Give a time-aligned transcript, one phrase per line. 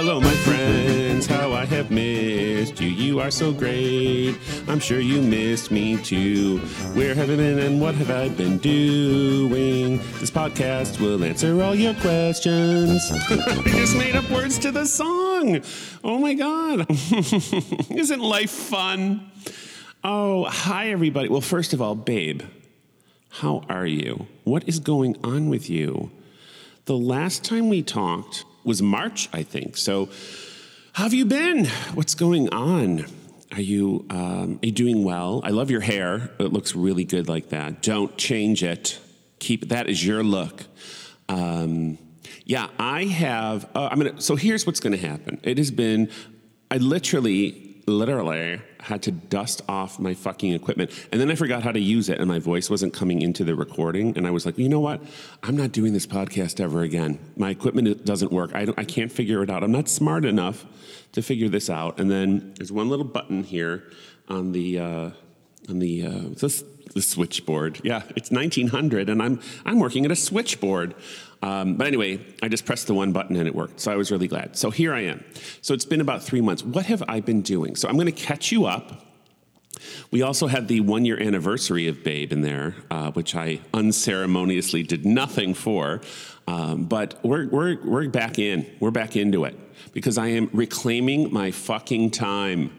[0.00, 2.86] Hello, my friends, how I have missed you.
[2.86, 4.38] You are so great.
[4.68, 6.58] I'm sure you missed me too.
[6.94, 9.96] Where have I been and what have I been doing?
[10.20, 13.10] This podcast will answer all your questions.
[13.10, 15.62] I just made up words to the song.
[16.04, 16.86] Oh my God.
[17.90, 19.32] Isn't life fun?
[20.04, 21.28] Oh, hi, everybody.
[21.28, 22.42] Well, first of all, babe,
[23.30, 24.28] how are you?
[24.44, 26.12] What is going on with you?
[26.84, 29.76] The last time we talked was March, I think.
[29.76, 30.10] So,
[30.92, 31.64] how have you been?
[31.94, 33.06] What's going on?
[33.52, 35.40] Are you um, are you doing well?
[35.42, 36.30] I love your hair.
[36.38, 37.82] It looks really good like that.
[37.82, 39.00] Don't change it.
[39.38, 40.66] Keep that is your look.
[41.30, 41.98] Um,
[42.44, 43.64] yeah, I have.
[43.74, 44.20] Uh, I'm gonna.
[44.20, 45.40] So here's what's gonna happen.
[45.42, 46.10] It has been.
[46.70, 50.90] I literally, literally had to dust off my fucking equipment.
[51.10, 53.54] And then I forgot how to use it, and my voice wasn't coming into the
[53.54, 54.16] recording.
[54.16, 55.02] And I was like, you know what?
[55.42, 57.18] I'm not doing this podcast ever again.
[57.36, 58.52] My equipment doesn't work.
[58.54, 59.62] I, I can't figure it out.
[59.62, 60.64] I'm not smart enough
[61.12, 61.98] to figure this out.
[61.98, 63.84] And then there's one little button here
[64.28, 65.10] on the uh,
[65.68, 66.20] on the uh,
[66.94, 67.80] the switchboard.
[67.84, 70.94] Yeah, it's 1900, and I'm I'm working at a switchboard.
[71.42, 73.80] Um, but anyway, I just pressed the one button and it worked.
[73.80, 74.56] So I was really glad.
[74.56, 75.24] So here I am.
[75.60, 76.64] So it's been about three months.
[76.64, 77.76] What have I been doing?
[77.76, 79.04] So I'm going to catch you up.
[80.10, 84.82] We also had the one year anniversary of Babe in there, uh, which I unceremoniously
[84.82, 86.00] did nothing for.
[86.48, 88.66] Um, but we're, we're, we're back in.
[88.80, 89.56] We're back into it
[89.92, 92.72] because I am reclaiming my fucking time.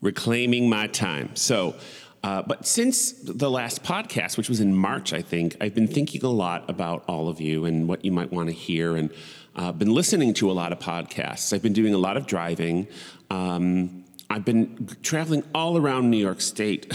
[0.00, 1.36] Reclaiming my time.
[1.36, 1.76] So
[2.22, 6.24] uh, but since the last podcast, which was in March, I think, I've been thinking
[6.24, 9.10] a lot about all of you and what you might want to hear, and
[9.56, 11.52] uh, been listening to a lot of podcasts.
[11.52, 12.86] I've been doing a lot of driving.
[13.28, 16.90] Um, I've been traveling all around New York State,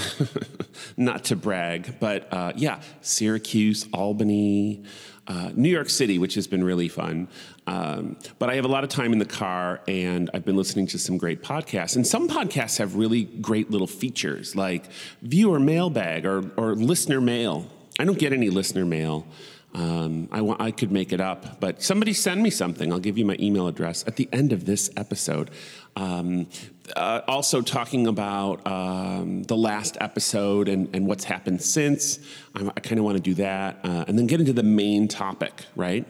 [0.98, 4.84] not to brag, but uh, yeah, Syracuse, Albany,
[5.28, 7.28] uh, New York City, which has been really fun.
[7.66, 10.88] Um, but I have a lot of time in the car, and I've been listening
[10.88, 11.96] to some great podcasts.
[11.96, 14.86] And some podcasts have really great little features, like
[15.22, 17.68] viewer mailbag or, or listener mail.
[18.00, 19.28] I don't get any listener mail.
[19.74, 22.92] Um, I, I could make it up, but somebody send me something.
[22.92, 25.52] I'll give you my email address at the end of this episode.
[25.98, 26.48] Um,
[26.96, 32.20] uh, also, talking about um, the last episode and, and what's happened since.
[32.56, 33.80] I, I kind of want to do that.
[33.84, 36.06] Uh, and then get into the main topic, right?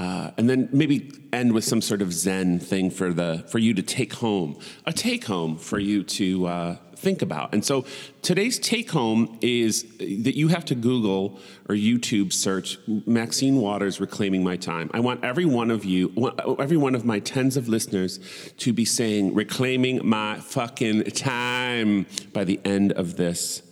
[0.00, 3.72] Uh, and then maybe end with some sort of Zen thing for the for you
[3.74, 7.52] to take home, a take home for you to uh, think about.
[7.52, 7.84] And so
[8.22, 11.38] today's take home is that you have to Google
[11.68, 14.90] or YouTube search Maxine Waters reclaiming my time.
[14.92, 16.12] I want every one of you,
[16.58, 18.18] every one of my tens of listeners,
[18.58, 23.62] to be saying reclaiming my fucking time by the end of this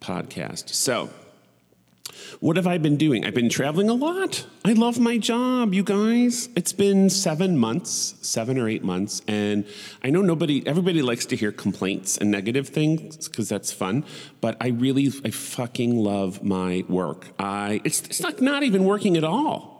[0.00, 0.70] podcast.
[0.70, 1.10] So.
[2.40, 3.24] What have I been doing?
[3.24, 4.46] I've been traveling a lot.
[4.64, 6.48] I love my job, you guys.
[6.56, 9.64] It's been seven months, seven or eight months, and
[10.02, 14.04] I know nobody, everybody likes to hear complaints and negative things because that's fun.
[14.40, 17.28] But I really, I fucking love my work.
[17.38, 19.71] I, it's, it's not not even working at all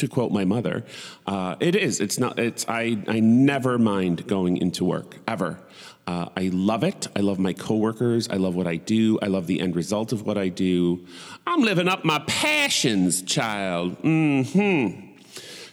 [0.00, 0.84] to quote my mother,
[1.26, 2.00] uh, it is.
[2.00, 2.38] It's not.
[2.38, 2.66] It's.
[2.68, 3.02] I.
[3.06, 5.58] I never mind going into work ever.
[6.06, 7.06] Uh, I love it.
[7.14, 8.28] I love my coworkers.
[8.28, 9.18] I love what I do.
[9.22, 11.06] I love the end result of what I do.
[11.46, 13.94] I'm living up my passions, child.
[14.02, 15.09] Hmm.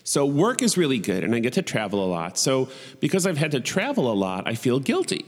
[0.07, 2.38] So work is really good, and I get to travel a lot.
[2.38, 2.69] So
[3.01, 5.25] because I've had to travel a lot, I feel guilty.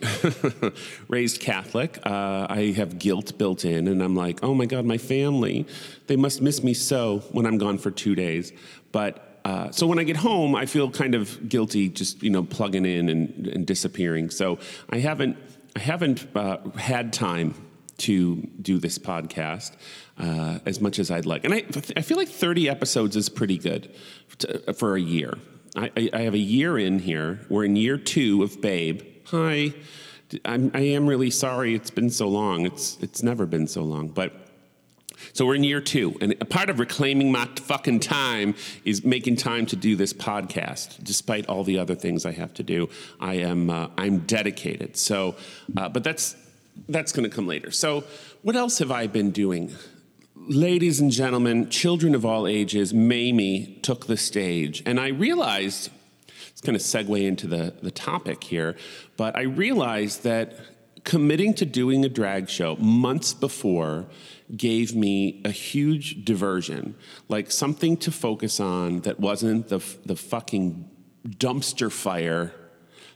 [1.10, 4.98] Raised Catholic, uh, I have guilt built in, and I'm like, oh my God, my
[4.98, 5.68] family,
[6.08, 8.54] they must miss me so when I'm gone for two days.
[8.94, 12.44] But uh, so when I get home, I feel kind of guilty, just you know,
[12.44, 14.30] plugging in and, and disappearing.
[14.30, 14.60] So
[14.90, 15.36] I haven't,
[15.76, 17.54] I haven't uh, had time
[17.98, 19.76] to do this podcast
[20.20, 21.46] uh, as much as I'd like.
[21.46, 21.64] And I,
[21.96, 23.94] I feel like 30 episodes is pretty good
[24.40, 25.38] to, for a year.
[25.76, 27.40] I, I, have a year in here.
[27.48, 29.02] We're in year two of Babe.
[29.28, 29.74] Hi.
[30.44, 32.66] I'm, I am really sorry it's been so long.
[32.66, 34.10] It's, it's never been so long.
[34.10, 34.34] But
[35.34, 39.36] so we're in year two, and a part of reclaiming my fucking time is making
[39.36, 42.90] time to do this podcast, despite all the other things I have to do.
[43.20, 44.96] I am uh, I'm dedicated.
[44.96, 45.36] So,
[45.76, 46.36] uh, but that's
[46.88, 47.72] that's going to come later.
[47.72, 48.06] So,
[48.44, 49.76] what else have I been doing?
[50.48, 55.90] Ladies and gentlemen, children of all ages, Mamie took the stage, and I realized
[56.50, 58.76] it's going to segue into the, the topic here,
[59.18, 60.56] but I realized that
[61.04, 64.08] committing to doing a drag show months before
[64.56, 66.96] gave me a huge diversion,
[67.28, 70.90] like something to focus on that wasn't the, the fucking
[71.28, 72.54] dumpster fire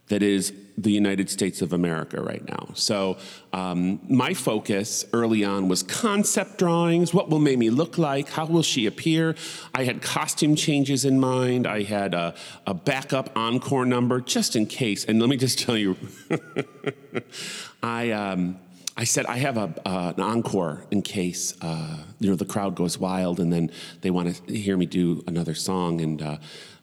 [0.08, 2.70] that is the United States of America right now.
[2.74, 3.18] So,
[3.52, 7.14] um, my focus early on was concept drawings.
[7.14, 8.30] What will Mamie look like?
[8.30, 9.36] How will she appear?
[9.74, 11.68] I had costume changes in mind.
[11.68, 12.34] I had a,
[12.66, 15.06] a backup encore number just in case.
[15.06, 15.96] And let me just tell you,
[17.84, 18.12] I.
[18.12, 18.60] Um,
[18.96, 22.76] I said I have a, uh, an encore in case uh, you know the crowd
[22.76, 23.72] goes wild and then
[24.02, 26.00] they want to hear me do another song.
[26.00, 26.38] And uh,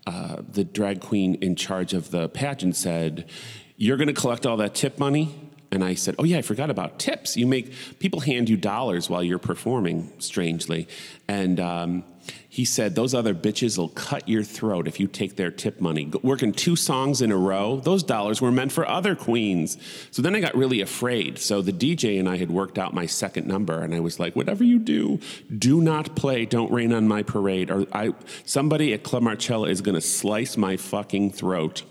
[0.07, 3.31] uh the drag queen in charge of the pageant said,
[3.81, 5.35] you're going to collect all that tip money?
[5.73, 7.37] And I said, Oh, yeah, I forgot about tips.
[7.37, 10.87] You make people hand you dollars while you're performing, strangely.
[11.29, 12.05] And um,
[12.47, 16.13] he said, Those other bitches will cut your throat if you take their tip money.
[16.23, 19.79] Working two songs in a row, those dollars were meant for other queens.
[20.11, 21.39] So then I got really afraid.
[21.39, 24.37] So the DJ and I had worked out my second number, and I was like,
[24.37, 25.21] Whatever you do,
[25.57, 28.13] do not play Don't Rain on My Parade, or I,
[28.45, 31.85] somebody at Club Marcella is going to slice my fucking throat.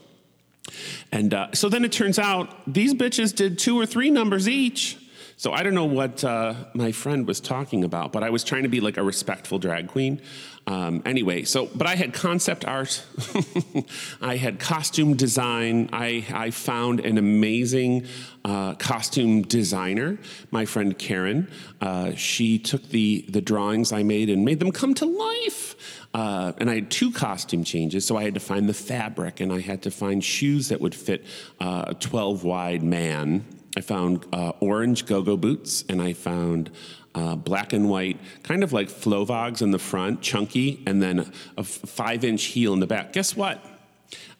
[1.12, 4.98] And uh, so then it turns out these bitches did two or three numbers each.
[5.40, 8.64] So I don't know what uh, my friend was talking about, but I was trying
[8.64, 10.22] to be like a respectful drag queen.
[10.68, 13.04] Um, anyway, so but I had concept art,
[14.22, 15.90] I had costume design.
[15.94, 18.06] I I found an amazing
[18.46, 20.20] uh, costume designer,
[20.52, 21.50] my friend Karen.
[21.80, 25.99] Uh, she took the the drawings I made and made them come to life.
[26.14, 29.54] Uh, and I had two costume changes, so I had to find the fabric and
[29.54, 31.24] I had to find shoes that would fit
[31.60, 33.46] uh, a 12 wide man.
[33.78, 36.72] I found uh, orange go go boots and I found
[37.14, 41.60] uh, black and white, kind of like Fluevogs in the front, chunky, and then a
[41.60, 43.14] f- five inch heel in the back.
[43.14, 43.64] Guess what?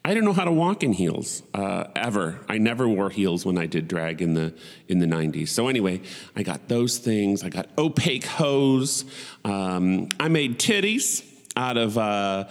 [0.04, 2.40] I didn't know how to walk in heels uh, ever.
[2.48, 4.54] I never wore heels when I did drag in the
[4.88, 5.50] in the '90s.
[5.50, 6.02] So anyway,
[6.36, 7.44] I got those things.
[7.44, 9.04] I got opaque hose.
[9.44, 11.29] Um, I made titties
[11.60, 12.46] out of uh,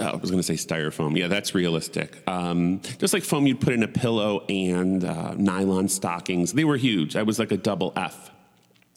[0.00, 1.18] I was going to say styrofoam.
[1.18, 2.16] Yeah, that's realistic.
[2.28, 6.52] Um, just like foam you'd put in a pillow and uh, nylon stockings.
[6.52, 7.16] They were huge.
[7.16, 8.30] I was like a double F.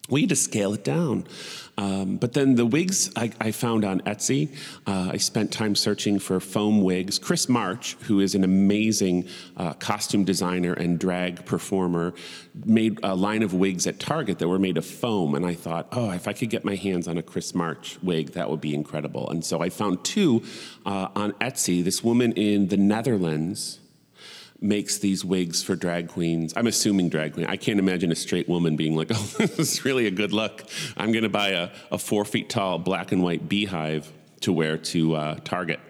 [0.08, 1.26] We had to scale it down.
[1.78, 4.48] Um, but then the wigs I, I found on Etsy,
[4.86, 7.20] uh, I spent time searching for foam wigs.
[7.20, 12.14] Chris March, who is an amazing uh, costume designer and drag performer,
[12.66, 15.36] made a line of wigs at Target that were made of foam.
[15.36, 18.32] And I thought, oh, if I could get my hands on a Chris March wig,
[18.32, 19.30] that would be incredible.
[19.30, 20.42] And so I found two
[20.84, 21.84] uh, on Etsy.
[21.84, 23.78] This woman in the Netherlands
[24.60, 26.52] makes these wigs for drag queens.
[26.56, 27.46] I'm assuming drag queen.
[27.46, 30.64] I can't imagine a straight woman being like, oh, this is really a good look.
[30.96, 34.10] I'm going to buy a, a four feet tall black and white beehive
[34.40, 35.80] to wear to uh, Target.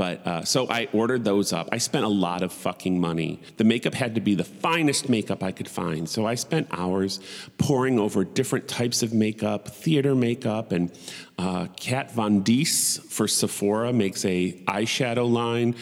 [0.00, 1.68] But uh, so I ordered those up.
[1.72, 3.38] I spent a lot of fucking money.
[3.58, 6.08] The makeup had to be the finest makeup I could find.
[6.08, 7.20] So I spent hours
[7.58, 10.90] poring over different types of makeup, theater makeup, and
[11.36, 15.74] uh, Kat Von D's for Sephora makes a eyeshadow line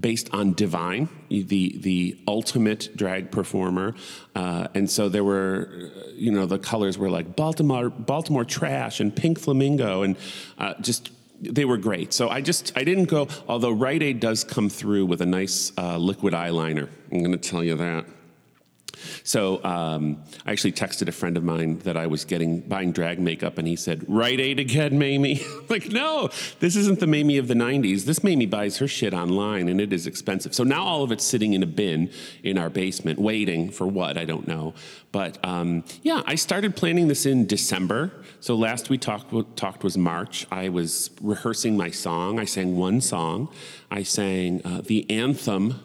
[0.00, 3.94] based on Divine, the the ultimate drag performer,
[4.34, 9.14] uh, and so there were, you know, the colors were like Baltimore Baltimore trash and
[9.14, 10.16] pink flamingo, and
[10.58, 11.10] uh, just
[11.40, 12.12] they were great.
[12.12, 13.28] So I just I didn't go.
[13.48, 17.38] Although Rite Aid does come through with a nice uh, liquid eyeliner, I'm going to
[17.38, 18.06] tell you that.
[19.22, 23.18] So um, I actually texted a friend of mine that I was getting buying drag
[23.18, 27.48] makeup, and he said, "Rite Aid again, Mamie." like, no, this isn't the Mamie of
[27.48, 28.04] the '90s.
[28.04, 30.54] This Mamie buys her shit online, and it is expensive.
[30.54, 32.10] So now all of it's sitting in a bin
[32.42, 34.74] in our basement, waiting for what I don't know.
[35.12, 38.12] But um, yeah, I started planning this in December.
[38.40, 40.46] So last we talked talked was March.
[40.50, 42.38] I was rehearsing my song.
[42.38, 43.48] I sang one song.
[43.90, 45.80] I sang uh, the anthem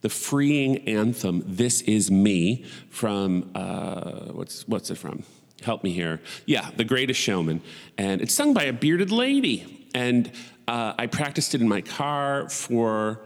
[0.00, 5.24] the freeing anthem, This Is Me, from, uh, what's, what's it from?
[5.62, 6.20] Help me here.
[6.46, 7.60] Yeah, The Greatest Showman.
[7.98, 9.88] And it's sung by a bearded lady.
[9.94, 10.30] And
[10.66, 13.20] uh, I practiced it in my car for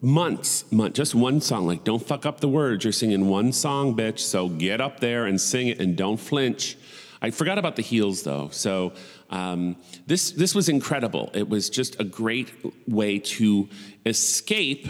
[0.00, 1.66] months, month, just one song.
[1.66, 2.84] Like, don't fuck up the words.
[2.84, 4.20] You're singing one song, bitch.
[4.20, 6.76] So get up there and sing it and don't flinch.
[7.22, 8.48] I forgot about the heels though.
[8.50, 8.92] So
[9.28, 9.76] um,
[10.06, 11.30] this this was incredible.
[11.34, 12.50] It was just a great
[12.88, 13.68] way to
[14.06, 14.88] escape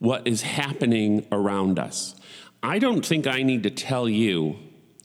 [0.00, 2.16] what is happening around us.
[2.62, 4.56] I don't think I need to tell you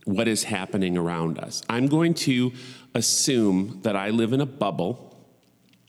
[0.05, 1.61] what is happening around us.
[1.69, 2.51] I'm going to
[2.93, 5.05] assume that I live in a bubble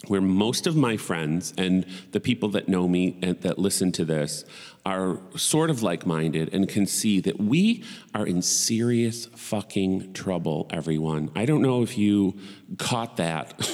[0.09, 4.05] where most of my friends and the people that know me and that listen to
[4.05, 4.45] this
[4.87, 7.83] are sort of like minded and can see that we
[8.15, 11.29] are in serious fucking trouble, everyone.
[11.35, 12.39] I don't know if you
[12.79, 13.69] caught that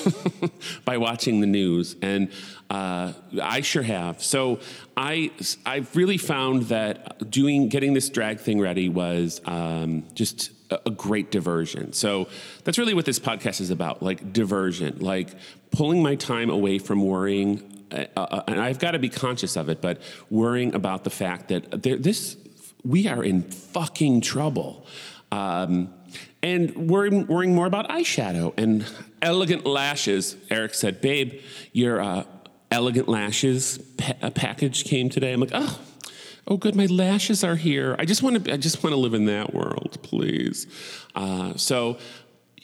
[0.86, 2.30] by watching the news, and
[2.70, 4.22] uh, I sure have.
[4.22, 4.60] So
[4.96, 5.30] I,
[5.66, 11.30] I've really found that doing, getting this drag thing ready was um, just a great
[11.30, 11.92] diversion.
[11.92, 12.28] So
[12.64, 15.28] that's really what this podcast is about like diversion, like
[15.72, 19.68] pulling my time away from worrying uh, uh, and I've got to be conscious of
[19.68, 22.36] it, but worrying about the fact that there, this
[22.84, 24.86] we are in fucking trouble.
[25.30, 25.94] Um,
[26.42, 28.84] and worrying, worrying more about eyeshadow and
[29.22, 30.36] elegant lashes.
[30.50, 31.40] Eric said, "Babe,
[31.72, 32.24] your uh,
[32.70, 35.80] elegant lashes pa- package came today." I'm like, "Oh,
[36.46, 37.96] oh, good, my lashes are here.
[37.98, 40.66] I just want to, I just want to live in that world, please."
[41.14, 41.98] Uh, so,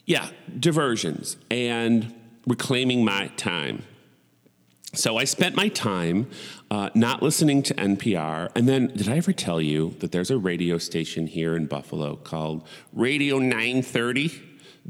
[0.05, 2.13] yeah, diversions and
[2.47, 3.85] reclaiming my time.
[4.95, 6.31] So I spent my time
[6.71, 8.51] uh, not listening to NPR.
[8.55, 12.17] And then, did I ever tell you that there's a radio station here in Buffalo
[12.17, 14.31] called Radio 930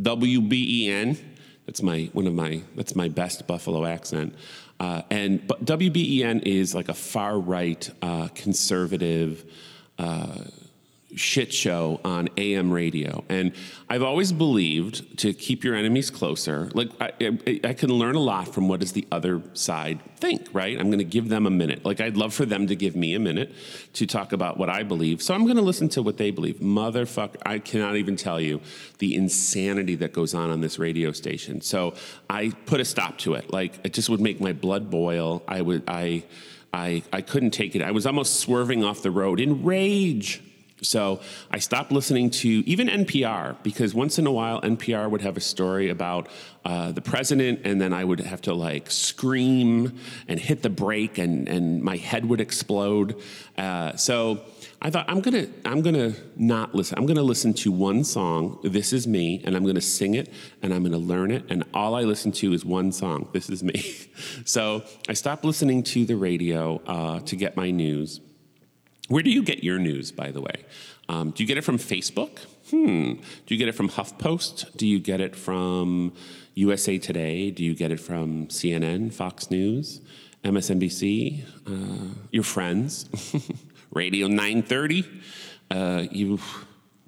[0.01, 1.19] WBEN?
[1.67, 4.35] That's my one of my that's my best Buffalo accent.
[4.81, 9.45] Uh, and WBEN is like a far right uh, conservative.
[11.17, 13.25] Shit show on AM radio.
[13.31, 13.53] And
[13.89, 16.71] I've always believed to keep your enemies closer.
[16.75, 17.13] Like, I,
[17.47, 20.79] I, I can learn a lot from what does the other side think, right?
[20.79, 21.83] I'm going to give them a minute.
[21.83, 23.55] Like, I'd love for them to give me a minute
[23.95, 25.23] to talk about what I believe.
[25.23, 26.57] So I'm going to listen to what they believe.
[26.57, 28.61] Motherfucker, I cannot even tell you
[28.99, 31.63] the insanity that goes on on this radio station.
[31.63, 31.95] So
[32.29, 33.51] I put a stop to it.
[33.51, 35.43] Like, it just would make my blood boil.
[35.49, 36.25] I would, I,
[36.75, 37.81] I, I couldn't take it.
[37.81, 40.43] I was almost swerving off the road in rage
[40.83, 41.21] so
[41.51, 45.41] I stopped listening to even NPR because once in a while NPR would have a
[45.41, 46.29] story about
[46.65, 51.19] uh, the president, and then I would have to like scream and hit the brake,
[51.19, 53.21] and and my head would explode.
[53.57, 54.43] Uh, so
[54.81, 56.99] I thought I'm gonna I'm gonna not listen.
[56.99, 58.59] I'm gonna listen to one song.
[58.63, 60.31] This is me, and I'm gonna sing it,
[60.63, 63.29] and I'm gonna learn it, and all I listen to is one song.
[63.33, 63.83] This is me.
[64.45, 68.21] so I stopped listening to the radio uh, to get my news.
[69.09, 70.65] Where do you get your news, by the way?
[71.09, 72.41] Um, do you get it from Facebook?
[72.71, 73.15] Hmm.
[73.47, 74.77] Do you get it from HuffPost?
[74.77, 76.13] Do you get it from
[76.55, 77.51] USA Today?
[77.51, 80.03] Do you get it from CNN, Fox News,
[80.45, 81.43] MSNBC?
[81.67, 83.09] Uh, your friends?
[83.93, 85.09] Radio 930?
[85.71, 86.39] Uh, you,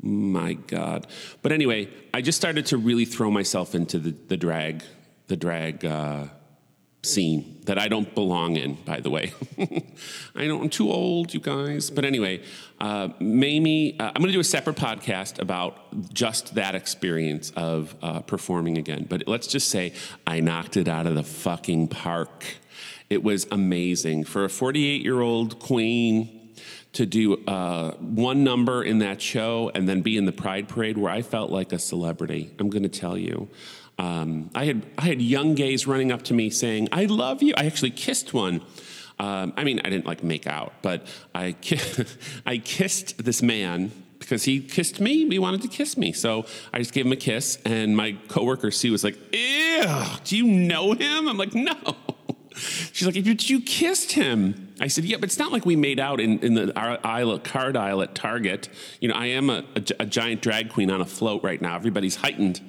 [0.00, 1.06] my God.
[1.42, 4.82] But anyway, I just started to really throw myself into the, the drag,
[5.26, 5.84] the drag.
[5.84, 6.28] Uh,
[7.02, 9.32] scene that I don't belong in, by the way.
[10.34, 11.90] I know I'm too old, you guys.
[11.90, 12.42] But anyway,
[12.80, 17.94] uh, Mamie, uh, I'm going to do a separate podcast about just that experience of
[18.02, 19.06] uh, performing again.
[19.08, 19.92] But let's just say
[20.26, 22.44] I knocked it out of the fucking park.
[23.08, 24.24] It was amazing.
[24.24, 26.36] For a 48 year old queen,
[26.92, 30.98] to do uh, one number in that show and then be in the Pride Parade
[30.98, 32.50] where I felt like a celebrity.
[32.58, 33.48] I'm going to tell you.
[34.00, 37.52] Um, I had I had young gays running up to me saying, "I love you."
[37.54, 38.62] I actually kissed one.
[39.18, 42.06] Um, I mean, I didn't like make out, but I ki-
[42.46, 45.28] I kissed this man because he kissed me.
[45.28, 47.58] He wanted to kiss me, so I just gave him a kiss.
[47.66, 51.76] And my coworker Sue was like, "Ew, do you know him?" I'm like, "No."
[52.56, 56.00] She's like, "But you kissed him." I said, "Yeah, but it's not like we made
[56.00, 58.68] out in, in the aisle, card aisle at Target.
[59.00, 61.76] You know, I am a, a, a giant drag queen on a float right now.
[61.76, 62.60] Everybody's heightened."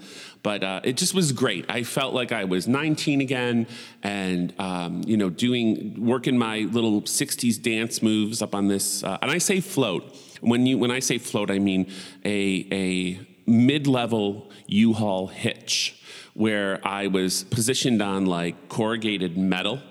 [0.43, 1.65] But uh, it just was great.
[1.69, 3.67] I felt like I was 19 again,
[4.01, 9.03] and um, you know, doing working my little 60s dance moves up on this.
[9.03, 10.17] Uh, and I say float.
[10.41, 11.91] When you when I say float, I mean
[12.25, 16.01] a a mid-level U-Haul hitch
[16.33, 19.81] where I was positioned on like corrugated metal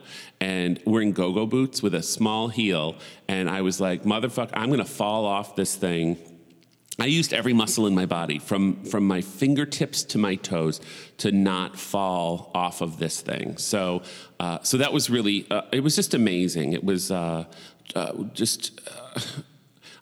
[0.41, 2.97] and wearing go-go boots with a small heel
[3.29, 6.19] and I was like motherfucker I'm to fall off this thing
[7.01, 10.81] I used every muscle in my body, from from my fingertips to my toes,
[11.19, 13.57] to not fall off of this thing.
[13.57, 14.03] So,
[14.39, 16.75] uh, so that was really, uh, it was just amazing.
[16.75, 17.45] It was uh,
[17.95, 18.81] uh just.
[18.89, 19.21] Uh,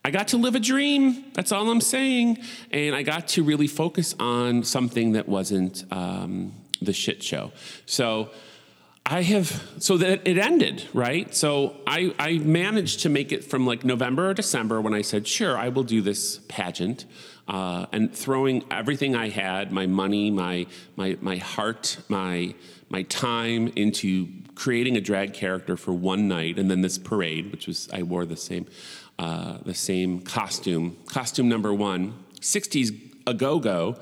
[0.04, 1.24] I got to live a dream.
[1.34, 2.38] That's all I'm saying.
[2.70, 7.52] And I got to really focus on something that wasn't um, the shit show.
[7.84, 8.30] So
[9.10, 11.34] I have so that it ended, right?
[11.34, 15.26] So I, I managed to make it from like November or December when I said,
[15.26, 17.06] sure, I will do this pageant.
[17.48, 22.54] Uh, and throwing everything I had, my money, my my my heart, my
[22.90, 27.66] my time into creating a drag character for one night, and then this parade, which
[27.66, 28.66] was I wore the same
[29.18, 32.12] uh, the same costume, costume number one,
[32.42, 32.94] '60s
[33.26, 33.96] a go go,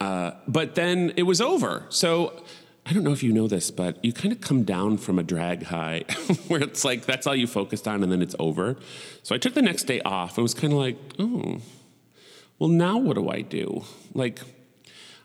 [0.00, 1.86] uh, but then it was over.
[1.90, 2.42] So
[2.90, 5.22] I don't know if you know this, but you kind of come down from a
[5.22, 6.00] drag high
[6.48, 8.74] where it's like that's all you focused on and then it's over.
[9.22, 10.36] So I took the next day off.
[10.36, 11.60] It was kind of like, oh,
[12.58, 13.84] well, now what do I do?
[14.12, 14.40] Like,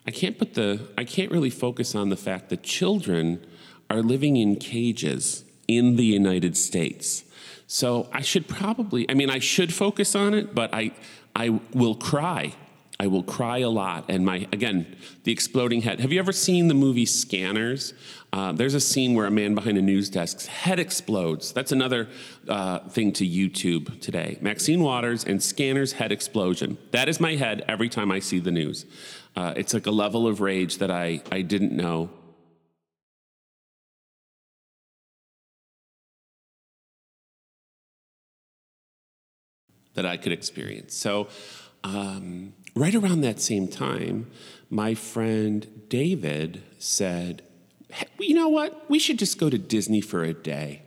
[0.05, 3.43] I can't put the, I can't really focus on the fact that children
[3.89, 7.23] are living in cages in the United States.
[7.65, 10.91] So I should probably, I mean, I should focus on it, but I,
[11.35, 12.53] I will cry
[12.99, 14.05] I will cry a lot.
[14.07, 15.99] And my, again, the exploding head.
[15.99, 17.93] Have you ever seen the movie Scanners?
[18.31, 21.51] Uh, there's a scene where a man behind a news desk's head explodes.
[21.51, 22.07] That's another
[22.47, 24.37] uh, thing to YouTube today.
[24.41, 26.77] Maxine Waters and Scanners head explosion.
[26.91, 28.85] That is my head every time I see the news.
[29.35, 32.09] Uh, it's like a level of rage that I, I didn't know.
[39.95, 40.93] That I could experience.
[40.93, 41.29] So,
[41.85, 44.29] um, right around that same time,
[44.69, 47.41] my friend David said,
[47.89, 48.89] hey, You know what?
[48.89, 50.81] We should just go to Disney for a day.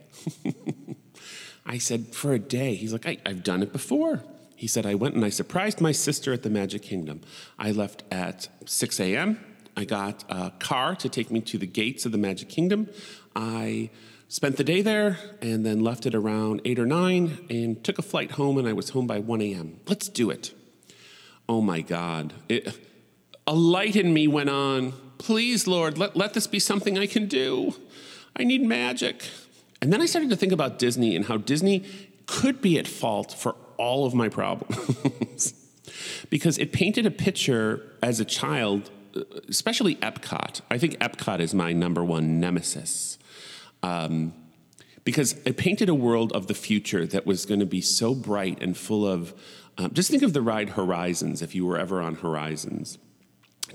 [1.65, 2.75] I said, For a day?
[2.75, 4.23] He's like, I, I've done it before.
[4.55, 7.21] He said, I went and I surprised my sister at the Magic Kingdom.
[7.57, 9.39] I left at 6 a.m.
[9.77, 12.89] I got a car to take me to the gates of the Magic Kingdom.
[13.35, 13.89] I
[14.27, 18.01] spent the day there and then left it around 8 or 9 and took a
[18.01, 19.79] flight home, and I was home by 1 a.m.
[19.87, 20.53] Let's do it
[21.49, 22.31] oh my God.
[22.47, 22.77] It,
[23.47, 24.93] a light in me went on.
[25.17, 27.73] Please, Lord, let, let this be something I can do.
[28.37, 29.25] I need magic.
[29.81, 31.83] And then I started to think about Disney and how Disney
[32.27, 35.53] could be at fault for all of my problems.
[36.29, 38.91] because it painted a picture as a child,
[39.49, 40.61] especially Epcot.
[40.69, 43.17] I think Epcot is my number one nemesis.
[43.81, 44.33] Um,
[45.03, 48.61] because it painted a world of the future that was going to be so bright
[48.61, 49.33] and full of
[49.79, 52.97] um, just think of the ride Horizons if you were ever on Horizons.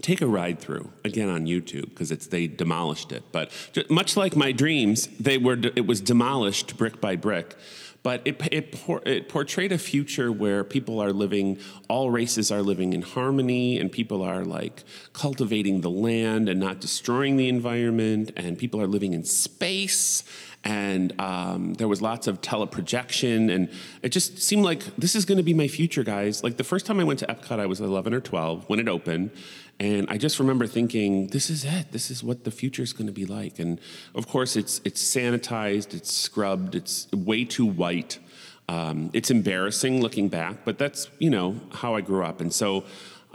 [0.03, 3.23] Take a ride through again on YouTube because it's they demolished it.
[3.33, 3.51] But
[3.89, 7.57] much like my dreams, they were it was demolished brick by brick.
[8.03, 11.59] But it, it, it portrayed a future where people are living,
[11.89, 14.85] all races are living in harmony, and people are like
[15.15, 20.23] cultivating the land and not destroying the environment, and people are living in space,
[20.65, 23.71] and um, there was lots of teleprojection and
[24.03, 26.43] it just seemed like this is going to be my future guys.
[26.43, 28.89] Like the first time i went to epcot i was 11 or 12 when it
[28.89, 29.31] opened
[29.79, 31.93] and i just remember thinking this is it.
[31.93, 33.59] This is what the future is going to be like.
[33.59, 33.81] And
[34.15, 38.19] of course it's it's sanitized it's scrubbed it's way too white.
[38.67, 42.41] Um, it's embarrassing looking back but that's you know how i grew up.
[42.41, 42.85] And so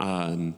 [0.00, 0.56] um,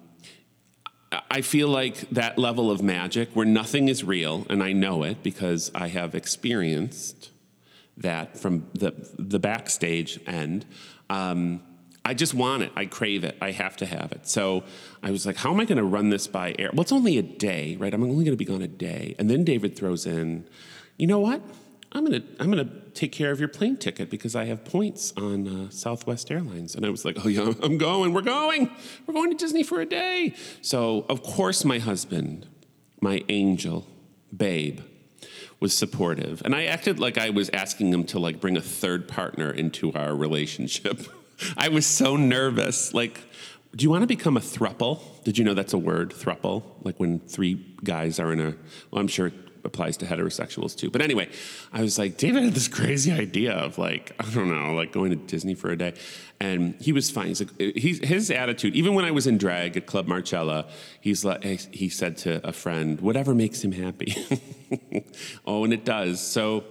[1.30, 5.22] I feel like that level of magic where nothing is real, and I know it
[5.22, 7.30] because I have experienced
[7.96, 10.64] that from the the backstage end.
[11.10, 11.62] Um,
[12.04, 12.72] I just want it.
[12.74, 13.36] I crave it.
[13.40, 14.26] I have to have it.
[14.26, 14.64] So
[15.02, 16.72] I was like, how am I going to run this by Eric?
[16.72, 17.94] Well, it's only a day, right?
[17.94, 19.14] I'm only going to be gone a day.
[19.20, 20.48] And then David throws in,
[20.96, 21.42] you know what?
[21.94, 25.46] I'm gonna I'm gonna take care of your plane ticket because I have points on
[25.46, 26.74] uh, Southwest Airlines.
[26.74, 28.14] And I was like, oh yeah, I'm going.
[28.14, 28.70] We're going.
[29.06, 30.34] We're going to Disney for a day.
[30.62, 32.46] So of course my husband,
[33.00, 33.86] my angel,
[34.34, 34.80] babe,
[35.60, 39.06] was supportive, and I acted like I was asking him to like bring a third
[39.06, 41.06] partner into our relationship.
[41.56, 43.20] I was so nervous, like.
[43.74, 45.00] Do you want to become a thruple?
[45.24, 46.62] Did you know that's a word, thruple?
[46.82, 48.54] Like when three guys are in a,
[48.90, 49.32] well, I'm sure
[49.64, 50.90] applies to heterosexuals too.
[50.90, 51.28] But anyway,
[51.72, 55.10] I was like, David had this crazy idea of like, I don't know, like going
[55.10, 55.94] to Disney for a day.
[56.40, 57.28] And he was fine.
[57.28, 60.68] He's like, he's, his attitude, even when I was in drag at Club Marcella,
[61.00, 64.16] he's like, he said to a friend, whatever makes him happy.
[65.46, 66.20] oh, and it does.
[66.20, 66.64] So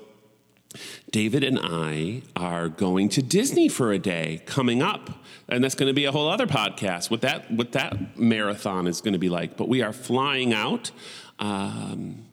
[1.09, 5.09] David and I are going to Disney for a day coming up.
[5.49, 9.01] And that's going to be a whole other podcast, what that, what that marathon is
[9.01, 9.57] going to be like.
[9.57, 10.91] But we are flying out.
[11.39, 12.25] Um,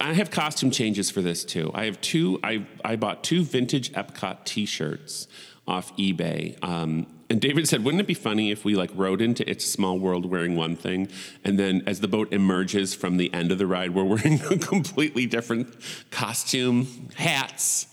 [0.00, 1.70] I have costume changes for this too.
[1.74, 2.40] I have two.
[2.42, 5.28] I I bought two vintage Epcot T-shirts
[5.66, 6.62] off eBay.
[6.62, 9.68] Um, and David said, "Wouldn't it be funny if we like rode into It's a
[9.68, 11.08] Small World wearing one thing,
[11.42, 14.58] and then as the boat emerges from the end of the ride, we're wearing a
[14.58, 15.74] completely different
[16.10, 17.86] costume, hats."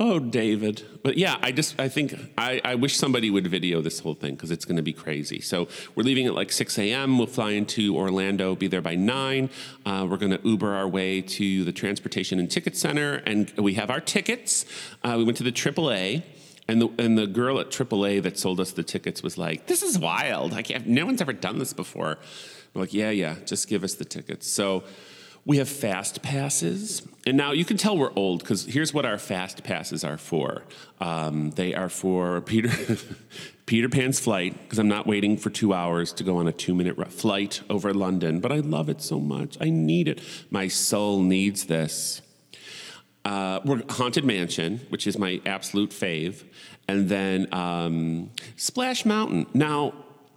[0.00, 0.82] Oh, David.
[1.04, 4.34] But yeah, I just, I think, I, I wish somebody would video this whole thing
[4.34, 5.40] because it's going to be crazy.
[5.40, 7.16] So we're leaving at like 6 a.m.
[7.16, 9.50] We'll fly into Orlando, be there by 9.
[9.86, 13.74] Uh, we're going to Uber our way to the Transportation and Ticket Center, and we
[13.74, 14.66] have our tickets.
[15.04, 16.22] Uh, we went to the AAA.
[16.66, 19.82] And the, and the girl at AAA that sold us the tickets was like, This
[19.82, 20.54] is wild.
[20.54, 22.16] I can't, no one's ever done this before.
[22.72, 24.50] We're like, Yeah, yeah, just give us the tickets.
[24.50, 24.82] So
[25.46, 27.06] we have fast passes.
[27.26, 30.62] And now you can tell we're old because here's what our fast passes are for.
[31.00, 32.70] Um, they are for Peter,
[33.66, 36.74] Peter Pan's flight, because I'm not waiting for two hours to go on a two
[36.74, 39.56] minute flight over London, but I love it so much.
[39.60, 40.20] I need it.
[40.50, 42.22] My soul needs this.
[43.24, 46.44] Uh, we're Haunted Mansion, which is my absolute fave.
[46.86, 49.46] And then um, Splash Mountain.
[49.54, 49.94] Now,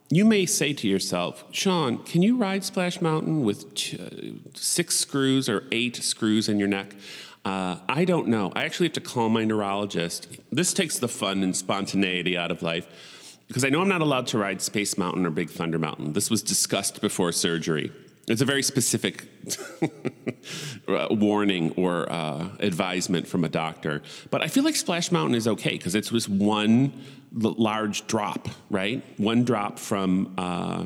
[0.10, 5.50] you may say to yourself, Sean, can you ride Splash Mountain with t- six screws
[5.50, 6.96] or eight screws in your neck?
[7.44, 8.52] Uh, I don't know.
[8.56, 10.28] I actually have to call my neurologist.
[10.52, 12.88] This takes the fun and spontaneity out of life.
[13.48, 16.14] because I know I'm not allowed to ride Space Mountain or Big Thunder Mountain.
[16.14, 17.92] This was discussed before surgery.
[18.28, 19.26] It's a very specific
[20.88, 24.02] uh, warning or uh, advisement from a doctor.
[24.30, 26.94] But I feel like Splash Mountain is okay because it's just one
[27.44, 29.04] l- large drop, right?
[29.18, 30.86] One drop from, uh,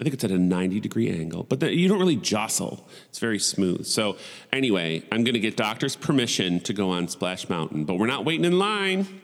[0.00, 2.88] I think it's at a 90 degree angle, but the, you don't really jostle.
[3.08, 3.86] It's very smooth.
[3.86, 4.16] So,
[4.52, 8.24] anyway, I'm going to get doctor's permission to go on Splash Mountain, but we're not
[8.24, 9.20] waiting in line.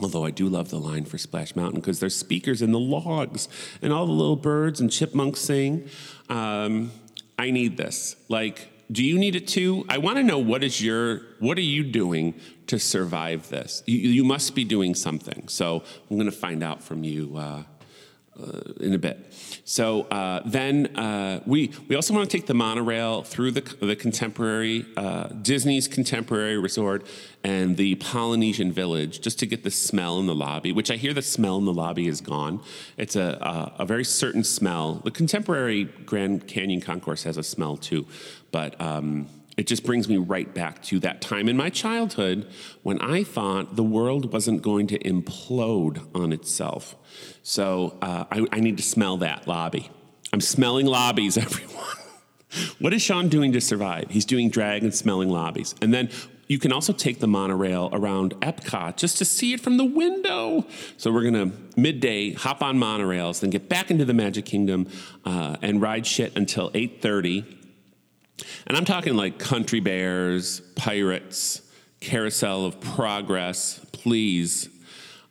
[0.00, 3.48] Although I do love the line for Splash Mountain because there's speakers in the logs
[3.82, 5.88] and all the little birds and chipmunks sing.
[6.28, 6.92] Um,
[7.38, 8.16] I need this.
[8.28, 9.84] Like, do you need it too?
[9.88, 12.34] I want to know what is your what are you doing
[12.66, 13.82] to survive this?
[13.86, 15.48] You, you must be doing something.
[15.48, 17.36] So I'm going to find out from you.
[17.36, 17.62] Uh,
[18.40, 19.34] uh, in a bit.
[19.64, 23.96] So uh, then uh, we we also want to take the monorail through the the
[23.96, 27.06] contemporary uh, Disney's contemporary resort
[27.42, 30.72] and the Polynesian village just to get the smell in the lobby.
[30.72, 32.62] Which I hear the smell in the lobby is gone.
[32.96, 35.02] It's a a, a very certain smell.
[35.04, 38.06] The contemporary Grand Canyon Concourse has a smell too,
[38.50, 38.80] but.
[38.80, 42.50] Um, it just brings me right back to that time in my childhood
[42.82, 46.96] when I thought the world wasn't going to implode on itself.
[47.42, 49.90] So uh, I, I need to smell that lobby.
[50.32, 51.84] I'm smelling lobbies, everyone.
[52.78, 54.06] what is Sean doing to survive?
[54.08, 55.74] He's doing drag and smelling lobbies.
[55.82, 56.08] And then
[56.46, 60.66] you can also take the monorail around Epcot just to see it from the window.
[60.96, 64.88] So we're gonna midday hop on monorails, then get back into the Magic Kingdom
[65.24, 67.59] uh, and ride shit until 8:30
[68.66, 71.62] and I'm talking like Country Bears, Pirates,
[72.00, 74.68] Carousel of Progress, please.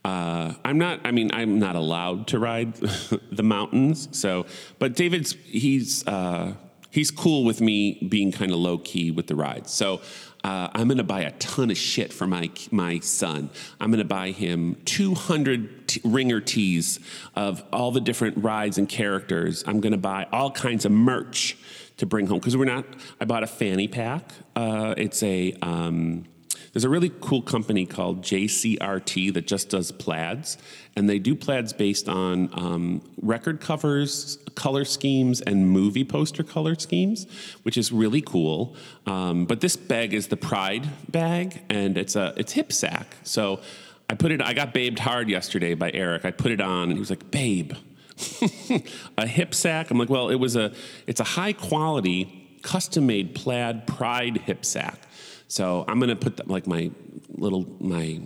[0.05, 1.01] Uh, I'm not.
[1.03, 2.73] I mean, I'm not allowed to ride
[3.31, 4.07] the mountains.
[4.11, 4.45] So,
[4.77, 6.53] but David's he's uh,
[6.89, 9.71] he's cool with me being kind of low key with the rides.
[9.71, 10.01] So,
[10.43, 13.49] uh, I'm going to buy a ton of shit for my my son.
[13.81, 16.99] I'm going to buy him 200 t- ringer tees
[17.35, 19.63] of all the different rides and characters.
[19.67, 21.57] I'm going to buy all kinds of merch
[21.99, 22.85] to bring home because we're not.
[23.21, 24.31] I bought a fanny pack.
[24.55, 26.25] Uh, it's a um,
[26.73, 30.57] there's a really cool company called JCRT that just does plaids,
[30.95, 36.75] and they do plaids based on um, record covers, color schemes, and movie poster color
[36.75, 37.25] schemes,
[37.63, 38.75] which is really cool.
[39.05, 43.17] Um, but this bag is the Pride bag, and it's a it's hip sack.
[43.23, 43.61] So
[44.09, 44.41] I put it.
[44.41, 46.25] I got babed hard yesterday by Eric.
[46.25, 47.73] I put it on, and he was like, "Babe."
[49.17, 49.91] a hip sack.
[49.91, 50.73] I'm like, well, it was a
[51.07, 54.99] it's a high quality custom made plaid pride hip sack.
[55.47, 56.91] So I'm gonna put like my
[57.29, 58.21] little my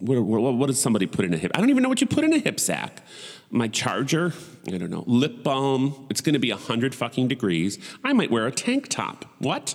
[0.00, 1.50] what, what, what, does somebody put in a hip?
[1.54, 3.02] I don't even know what you put in a hip sack.
[3.50, 4.32] My charger,
[4.68, 5.04] I don't know.
[5.06, 6.06] Lip balm.
[6.10, 7.78] It's going to be hundred fucking degrees.
[8.04, 9.24] I might wear a tank top.
[9.38, 9.74] What?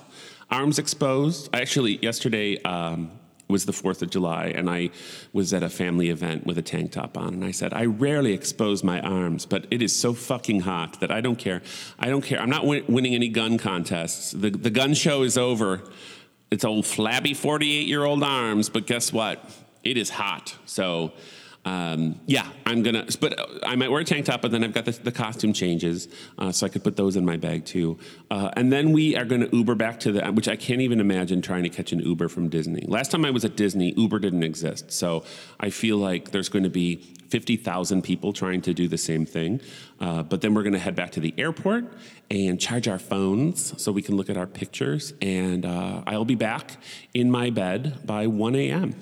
[0.49, 1.49] Arms exposed.
[1.53, 3.11] I actually yesterday um,
[3.53, 4.89] was the 4th of July, and I
[5.31, 8.33] was at a family event with a tank top on, and I said, I rarely
[8.33, 11.61] expose my arms, but it is so fucking hot that I don't care.
[11.99, 12.39] I don't care.
[12.41, 14.31] I'm not win- winning any gun contests.
[14.31, 15.83] The, the gun show is over.
[16.49, 19.47] It's old flabby 48 year old arms, but guess what?
[19.83, 20.57] It is hot.
[20.65, 21.13] So,
[21.65, 24.83] um, yeah, I'm gonna, but I might wear a tank top, but then I've got
[24.83, 27.97] the, the costume changes, uh, so I could put those in my bag too.
[28.29, 31.41] Uh, and then we are gonna Uber back to the, which I can't even imagine
[31.41, 32.83] trying to catch an Uber from Disney.
[32.87, 35.23] Last time I was at Disney, Uber didn't exist, so
[35.59, 36.95] I feel like there's going to be
[37.29, 39.61] 50,000 people trying to do the same thing.
[40.01, 41.85] Uh, but then we're gonna head back to the airport
[42.29, 45.13] and charge our phones so we can look at our pictures.
[45.21, 46.75] And uh, I'll be back
[47.13, 48.95] in my bed by 1 a.m.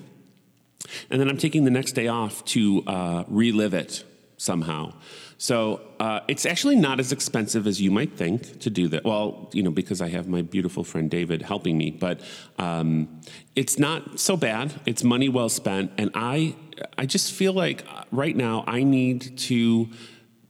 [1.10, 4.04] And then I'm taking the next day off to uh, relive it
[4.36, 4.92] somehow.
[5.38, 9.04] So uh, it's actually not as expensive as you might think to do that.
[9.04, 12.20] Well, you know, because I have my beautiful friend David helping me, but
[12.58, 13.20] um,
[13.56, 14.72] it's not so bad.
[14.86, 16.54] It's money well spent, and I,
[16.96, 19.88] I just feel like uh, right now I need to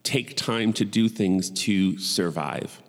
[0.02, 2.82] take time to do things to survive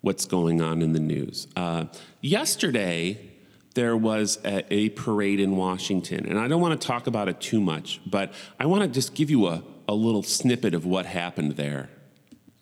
[0.00, 1.48] what's going on in the news.
[1.56, 1.86] Uh,
[2.20, 3.27] yesterday,
[3.74, 6.26] there was a, a, parade in Washington.
[6.26, 9.14] And I don't want to talk about it too much, but I want to just
[9.14, 11.90] give you a, a little snippet of what happened there.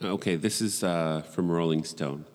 [0.03, 2.27] Okay, this is uh, from Rolling Stone.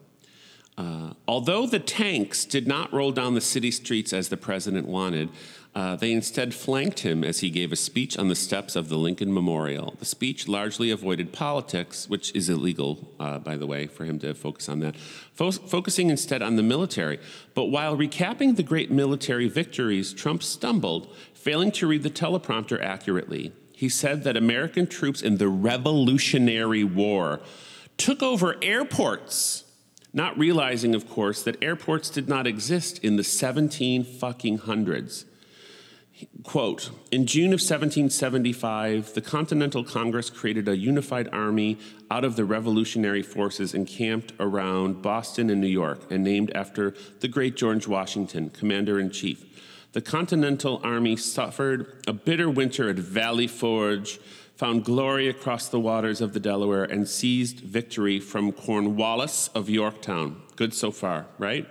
[0.78, 5.30] Uh, although the tanks did not roll down the city streets as the president wanted,
[5.74, 8.98] uh, they instead flanked him as he gave a speech on the steps of the
[8.98, 9.96] Lincoln Memorial.
[10.00, 14.34] The speech largely avoided politics, which is illegal, uh, by the way, for him to
[14.34, 17.20] focus on that, Fo- focusing instead on the military.
[17.54, 23.54] But while recapping the great military victories, Trump stumbled, failing to read the teleprompter accurately.
[23.72, 27.40] He said that American troops in the Revolutionary War
[27.98, 29.64] took over airports
[30.14, 35.26] not realizing, of course, that airports did not exist in the 17 fucking hundreds.
[36.44, 41.80] Quote In June of 1775, the Continental Congress created a unified army
[42.12, 47.28] out of the revolutionary forces encamped around Boston and New York and named after the
[47.28, 49.46] great George Washington, commander in chief.
[49.94, 54.20] The Continental Army suffered a bitter winter at Valley Forge,
[54.62, 60.40] found glory across the waters of the Delaware, and seized victory from Cornwallis of Yorktown.
[60.56, 61.68] Good so far, right?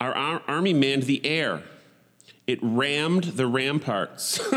[0.00, 1.64] Our, our army manned the air
[2.46, 4.38] it rammed the ramparts.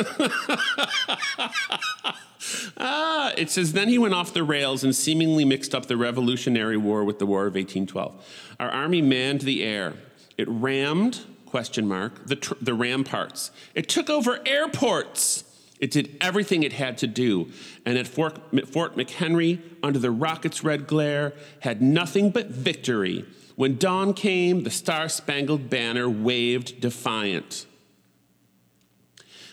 [2.78, 6.78] ah, it says, then he went off the rails and seemingly mixed up the Revolutionary
[6.78, 8.54] War with the War of 1812.
[8.60, 9.94] Our army manned the air.
[10.38, 13.52] It rammed, question mark, the, tr- the ramparts.
[13.74, 15.46] It took over airports.
[15.80, 17.52] It did everything it had to do.
[17.86, 23.26] And at Fort, McHenry, under the rocket's red glare, had nothing but victory.
[23.56, 27.66] When dawn came, the star spangled banner waved defiant.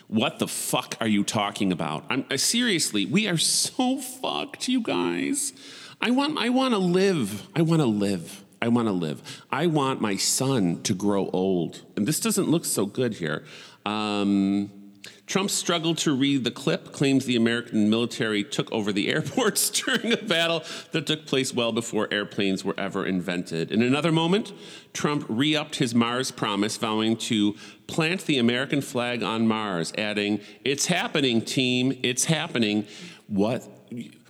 [0.07, 2.05] What the fuck are you talking about?
[2.09, 5.53] I'm, uh, seriously, we are so fucked, you guys.
[5.99, 7.47] I want, I want to live.
[7.55, 8.43] I want to live.
[8.61, 9.43] I want to live.
[9.51, 11.81] I want my son to grow old.
[11.95, 13.43] And this doesn't look so good here.
[13.85, 14.69] Um,
[15.27, 20.13] Trump struggled to read the clip, claims the American military took over the airports during
[20.13, 23.71] a battle that took place well before airplanes were ever invented.
[23.71, 24.53] In another moment,
[24.93, 27.55] Trump re upped his Mars promise, vowing to
[27.87, 32.85] plant the American flag on Mars, adding, It's happening, team, it's happening.
[33.27, 33.67] What?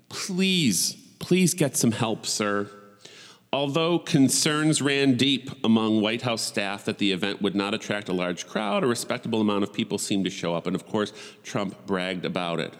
[0.10, 2.70] Please, please get some help, sir.
[3.54, 8.14] Although concerns ran deep among White House staff that the event would not attract a
[8.14, 11.86] large crowd, a respectable amount of people seemed to show up, and of course, Trump
[11.86, 12.74] bragged about it.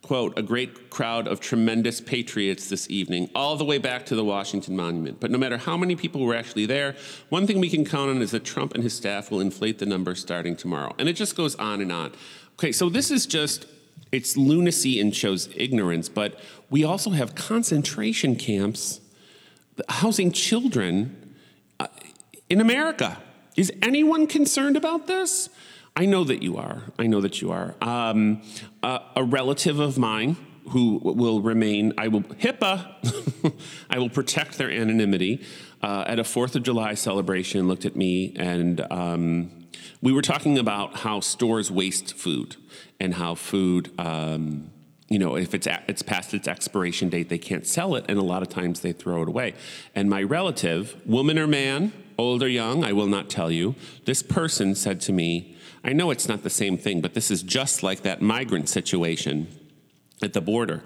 [0.00, 4.24] Quote, a great crowd of tremendous patriots this evening, all the way back to the
[4.24, 5.20] Washington Monument.
[5.20, 6.96] But no matter how many people were actually there,
[7.28, 9.86] one thing we can count on is that Trump and his staff will inflate the
[9.86, 10.94] numbers starting tomorrow.
[10.98, 12.12] And it just goes on and on.
[12.54, 13.66] Okay, so this is just,
[14.10, 19.00] it's lunacy and shows ignorance, but we also have concentration camps
[19.88, 21.34] housing children
[21.80, 21.86] uh,
[22.48, 23.18] in America.
[23.56, 25.48] Is anyone concerned about this?
[25.96, 26.82] I know that you are.
[26.98, 27.74] I know that you are.
[27.80, 28.42] Um,
[28.82, 30.36] uh, a relative of mine
[30.70, 33.52] who will remain, I will, HIPAA,
[33.90, 35.44] I will protect their anonymity,
[35.82, 39.50] uh, at a Fourth of July celebration looked at me and um,
[40.02, 42.56] we were talking about how stores waste food
[43.00, 43.92] and how food.
[43.98, 44.70] Um,
[45.08, 48.22] you know, if it's it's past its expiration date, they can't sell it, and a
[48.22, 49.54] lot of times they throw it away.
[49.94, 53.74] And my relative, woman or man, old or young, I will not tell you.
[54.04, 57.42] This person said to me, "I know it's not the same thing, but this is
[57.42, 59.48] just like that migrant situation
[60.22, 60.82] at the border."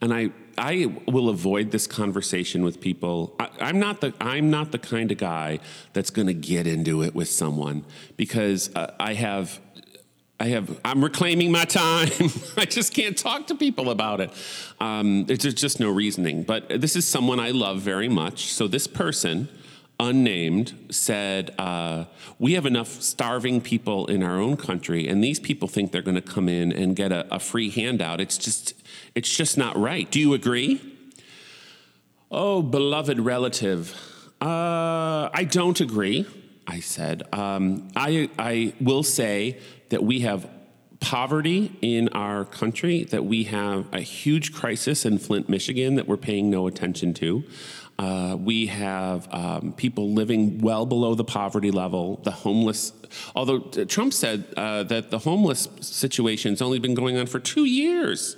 [0.00, 3.36] And I I will avoid this conversation with people.
[3.38, 5.60] I, am not the I'm not the kind of guy
[5.92, 7.84] that's going to get into it with someone
[8.16, 9.60] because uh, I have
[10.40, 12.08] I have, I'm reclaiming my time.
[12.56, 14.32] I just can't talk to people about it.
[14.80, 16.44] Um, there's just no reasoning.
[16.44, 18.54] But this is someone I love very much.
[18.54, 19.50] So this person,
[20.00, 22.06] unnamed, said, uh,
[22.38, 26.14] We have enough starving people in our own country, and these people think they're going
[26.14, 28.18] to come in and get a, a free handout.
[28.18, 28.72] It's just,
[29.14, 30.10] it's just not right.
[30.10, 30.80] Do you agree?
[32.30, 33.94] Oh, beloved relative,
[34.40, 36.24] uh, I don't agree.
[36.66, 37.24] I said.
[37.34, 39.58] Um, I, I will say
[39.90, 40.48] that we have
[41.00, 46.16] poverty in our country, that we have a huge crisis in Flint, Michigan that we're
[46.16, 47.44] paying no attention to.
[47.98, 52.92] Uh, we have um, people living well below the poverty level, the homeless.
[53.34, 57.64] Although Trump said uh, that the homeless situation has only been going on for two
[57.64, 58.36] years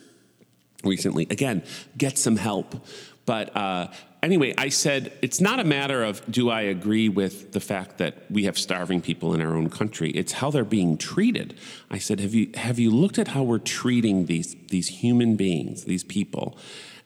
[0.82, 1.28] recently.
[1.30, 1.62] Again,
[1.96, 2.86] get some help.
[3.24, 7.60] But uh, anyway, I said it's not a matter of do I agree with the
[7.60, 10.10] fact that we have starving people in our own country.
[10.10, 11.54] It's how they're being treated.
[11.90, 15.84] I said, have you have you looked at how we're treating these these human beings,
[15.84, 16.56] these people?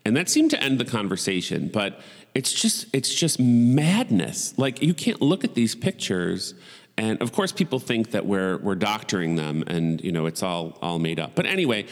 [0.05, 2.01] And that seemed to end the conversation, but
[2.35, 4.57] it's just it's just madness.
[4.57, 6.55] Like you can't look at these pictures
[6.99, 10.79] and of course people think that we're we're doctoring them and you know it's all
[10.81, 11.35] all made up.
[11.35, 11.87] But anyway,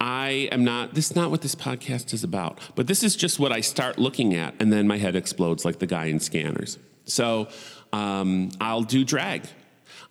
[0.00, 3.38] I am not, this is not what this podcast is about, but this is just
[3.38, 6.78] what I start looking at, and then my head explodes like the guy in scanners.
[7.04, 7.48] So
[7.92, 9.42] um, I'll do drag.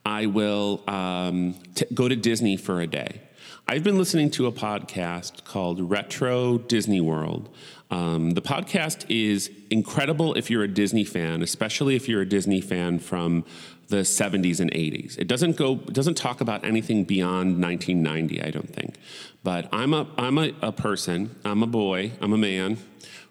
[0.06, 3.22] I will um, t- go to Disney for a day.
[3.68, 7.50] I've been listening to a podcast called Retro Disney World.
[7.92, 12.62] Um, the podcast is incredible if you're a Disney fan, especially if you're a Disney
[12.62, 13.46] fan from
[13.88, 15.18] the 70s and 80s.
[15.18, 18.96] It doesn't go it doesn't talk about anything beyond 1990, I don't think.
[19.44, 22.78] But I'm a I'm a, a person, I'm a boy, I'm a man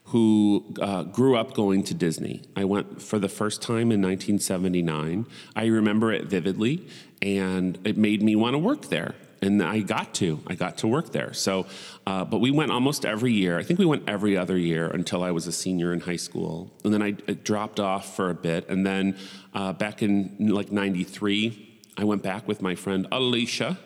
[0.07, 2.43] who uh, grew up going to Disney.
[2.55, 5.27] I went for the first time in 1979.
[5.57, 6.87] I remember it vividly,
[7.21, 9.17] and it made me want to work there.
[9.43, 11.33] And I got to, I got to work there.
[11.35, 11.67] So,
[12.07, 13.59] uh, but we went almost every year.
[13.59, 16.71] I think we went every other year until I was a senior in high school,
[16.85, 18.69] and then I, dropped off for a bit.
[18.69, 19.17] And then
[19.55, 23.79] uh, back in like '93, I went back with my friend Alicia,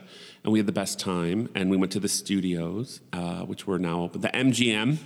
[0.44, 1.48] and we had the best time.
[1.54, 4.98] And we went to the studios, uh, which were now open, the MGM.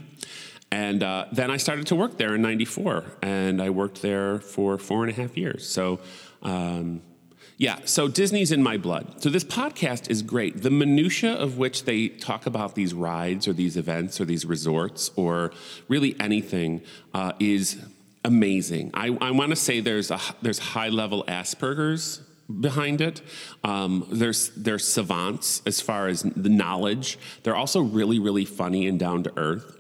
[0.70, 4.76] And uh, then I started to work there in '94, and I worked there for
[4.76, 5.66] four and a half years.
[5.66, 6.00] So,
[6.42, 7.00] um,
[7.56, 9.22] yeah, so Disney's in my blood.
[9.22, 10.62] So this podcast is great.
[10.62, 15.10] The minutia of which they talk about these rides or these events or these resorts
[15.14, 15.52] or
[15.88, 17.84] really anything uh, is
[18.24, 18.90] amazing.
[18.92, 22.22] I, I want to say there's a there's high level Asperger's
[22.60, 23.22] behind it.
[23.62, 27.18] Um, there's there's savants as far as the knowledge.
[27.44, 29.78] They're also really really funny and down to earth.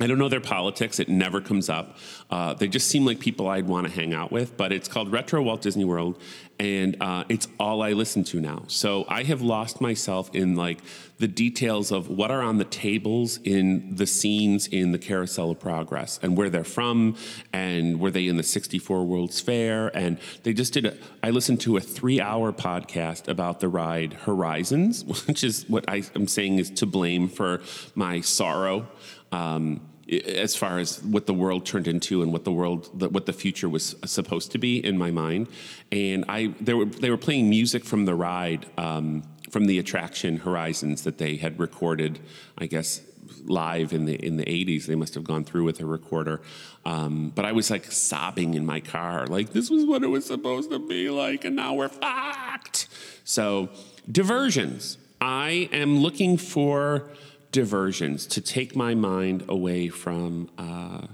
[0.00, 0.98] I don't know their politics.
[0.98, 1.98] It never comes up.
[2.28, 4.56] Uh, they just seem like people I'd want to hang out with.
[4.56, 6.20] But it's called Retro Walt Disney World,
[6.58, 8.64] and uh, it's all I listen to now.
[8.66, 10.80] So I have lost myself in like
[11.18, 15.60] the details of what are on the tables in the scenes in the Carousel of
[15.60, 17.16] Progress and where they're from,
[17.52, 19.96] and were they in the '64 World's Fair?
[19.96, 20.96] And they just did a.
[21.22, 26.26] I listened to a three-hour podcast about the ride Horizons, which is what I am
[26.26, 27.60] saying is to blame for
[27.94, 28.88] my sorrow
[29.34, 33.32] um, as far as what the world turned into and what the world, what the
[33.32, 35.48] future was supposed to be in my mind.
[35.90, 40.38] And I, they were they were playing music from the ride, um, from the attraction
[40.38, 42.20] Horizons that they had recorded,
[42.58, 43.00] I guess
[43.46, 46.40] live in the in the 80s they must have gone through with a recorder.
[46.86, 50.26] Um, but i was like sobbing in my car like this was what it was
[50.26, 52.88] supposed to be like and now we're fucked.
[53.24, 53.70] So
[54.10, 54.98] diversions.
[55.20, 57.08] I am looking for
[57.54, 61.06] diversions to take my mind away from uh,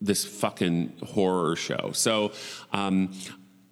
[0.00, 1.92] this fucking horror show.
[1.92, 2.32] So,
[2.72, 3.12] um,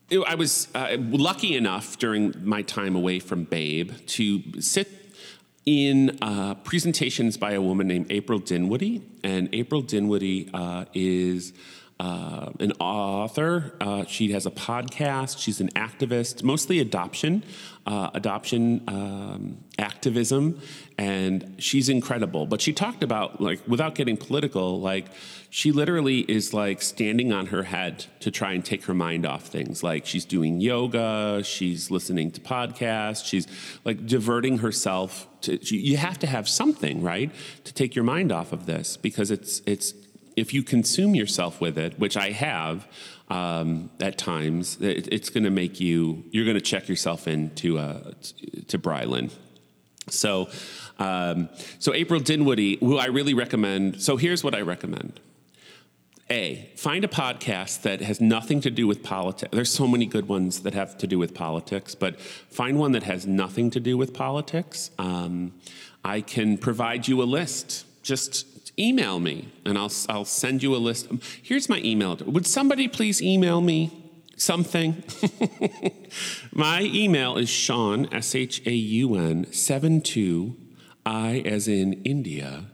[0.08, 4.88] it, I was uh, lucky enough during my time away from Babe to sit
[5.64, 9.02] in uh, presentations by a woman named April Dinwoodie.
[9.24, 11.52] And April Dinwoodie uh, is
[11.98, 13.74] uh, an author.
[13.80, 15.38] Uh, she has a podcast.
[15.38, 17.42] She's an activist, mostly adoption,
[17.86, 20.60] uh, adoption um, activism,
[20.98, 22.46] and she's incredible.
[22.46, 25.06] But she talked about like without getting political, like
[25.48, 29.46] she literally is like standing on her head to try and take her mind off
[29.46, 29.82] things.
[29.82, 33.46] Like she's doing yoga, she's listening to podcasts, she's
[33.84, 35.28] like diverting herself.
[35.42, 37.30] To, you have to have something, right,
[37.64, 39.94] to take your mind off of this because it's it's
[40.36, 42.86] if you consume yourself with it, which I have
[43.28, 46.24] um, at times, it, it's going to make you.
[46.30, 48.12] You're going to check yourself into uh,
[48.68, 49.32] to BryLin.
[50.08, 50.48] So,
[50.98, 54.00] um, so April Dinwoodie, who I really recommend.
[54.00, 55.20] So here's what I recommend.
[56.28, 59.50] A, find a podcast that has nothing to do with politics.
[59.52, 63.04] There's so many good ones that have to do with politics, but find one that
[63.04, 64.90] has nothing to do with politics.
[64.98, 65.54] Um,
[66.04, 67.84] I can provide you a list.
[68.02, 71.08] Just email me and I'll, I'll send you a list.
[71.42, 72.16] Here's my email.
[72.16, 75.02] Would somebody please email me something?
[76.52, 80.56] my email is Shaun, S H A U N, 72,
[81.04, 82.64] I as in India,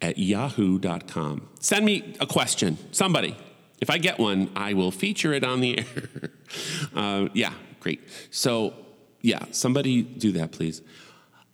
[0.00, 1.48] at yahoo.com.
[1.60, 3.36] Send me a question, somebody.
[3.80, 6.30] If I get one, I will feature it on the air.
[6.94, 8.00] uh, yeah, great.
[8.30, 8.74] So,
[9.22, 10.82] yeah, somebody do that, please.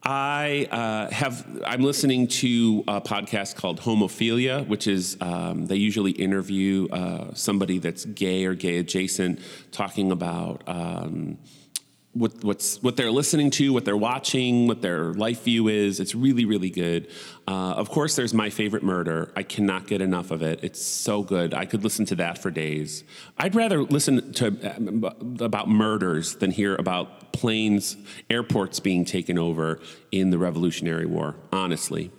[0.08, 1.44] I uh, have.
[1.64, 7.80] I'm listening to a podcast called Homophilia, which is um, they usually interview uh, somebody
[7.80, 9.40] that's gay or gay adjacent,
[9.72, 11.38] talking about um,
[12.16, 16.00] what, what's what they're listening to, what they're watching, what their life view is.
[16.00, 17.08] It's really really good.
[17.46, 19.32] Uh, of course, there's my favorite murder.
[19.36, 20.60] I cannot get enough of it.
[20.62, 21.54] It's so good.
[21.54, 23.04] I could listen to that for days.
[23.38, 27.96] I'd rather listen to uh, about murders than hear about planes,
[28.30, 31.36] airports being taken over in the Revolutionary War.
[31.52, 32.10] Honestly.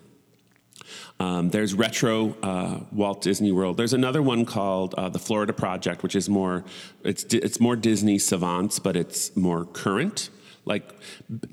[1.19, 3.77] Um, there's retro uh, Walt Disney World.
[3.77, 6.63] There's another one called uh, the Florida Project, which is more
[7.03, 10.29] it's it's more Disney savants, but it's more current.
[10.65, 10.93] Like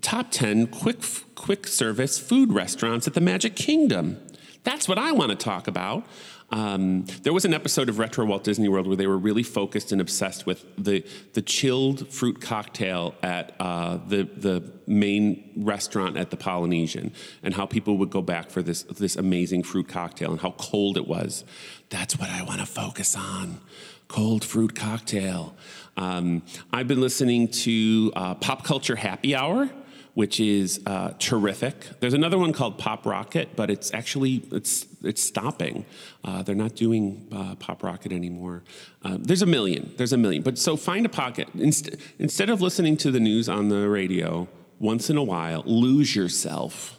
[0.02, 0.98] top ten quick
[1.34, 4.20] quick service food restaurants at the Magic Kingdom.
[4.64, 6.06] That's what I want to talk about.
[6.54, 9.90] Um, there was an episode of Retro Walt Disney World where they were really focused
[9.90, 16.30] and obsessed with the the chilled fruit cocktail at uh, the the main restaurant at
[16.30, 17.12] the Polynesian,
[17.42, 20.96] and how people would go back for this this amazing fruit cocktail and how cold
[20.96, 21.44] it was.
[21.88, 23.60] That's what I want to focus on:
[24.06, 25.56] cold fruit cocktail.
[25.96, 29.70] Um, I've been listening to uh, Pop Culture Happy Hour
[30.14, 31.88] which is uh, terrific.
[31.98, 35.84] There's another one called Pop Rocket, but it's actually it's it's stopping.
[36.22, 38.62] Uh, they're not doing uh, Pop Rocket anymore.
[39.02, 39.92] Uh, there's a million.
[39.96, 40.42] There's a million.
[40.42, 44.48] But so find a pocket Inst- instead of listening to the news on the radio
[44.78, 45.62] once in a while.
[45.66, 46.98] Lose yourself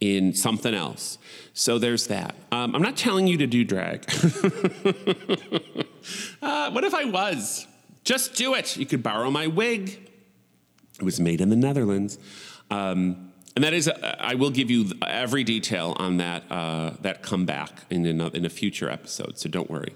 [0.00, 1.18] in something else.
[1.54, 2.34] So there's that.
[2.52, 4.04] Um, I'm not telling you to do drag.
[6.42, 7.66] uh, what if I was?
[8.04, 8.76] Just do it.
[8.76, 10.10] You could borrow my wig.
[10.98, 12.18] It was made in the Netherlands.
[12.70, 17.86] Um, and that is, I will give you every detail on that uh, that comeback
[17.90, 19.38] in in a future episode.
[19.38, 19.94] So don't worry.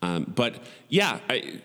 [0.00, 0.56] Um, but
[0.88, 1.60] yeah, I,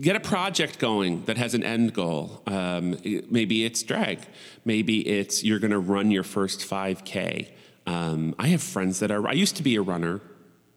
[0.00, 2.42] get a project going that has an end goal.
[2.46, 2.96] Um,
[3.28, 4.20] maybe it's drag.
[4.64, 7.48] Maybe it's you're going to run your first 5K.
[7.86, 9.28] Um, I have friends that are.
[9.28, 10.20] I used to be a runner.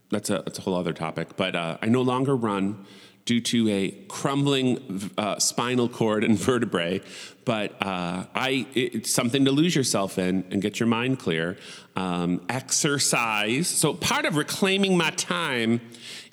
[0.10, 1.38] That's a that's a whole other topic.
[1.38, 2.86] But uh, I no longer run
[3.28, 7.02] due to a crumbling uh, spinal cord and vertebrae.
[7.46, 11.58] But uh, I, it's something to lose yourself in and get your mind clear.
[11.96, 13.68] Um, exercise.
[13.68, 15.82] So part of reclaiming my time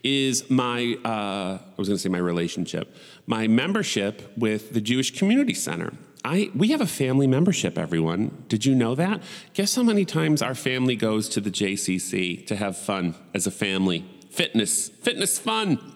[0.02, 2.94] is my, uh, I was going to say my relationship,
[3.26, 5.92] my membership with the Jewish Community Center.
[6.24, 8.44] I, we have a family membership, everyone.
[8.48, 9.22] Did you know that?
[9.52, 13.50] Guess how many times our family goes to the JCC to have fun as a
[13.50, 14.04] family?
[14.30, 15.93] Fitness, fitness fun.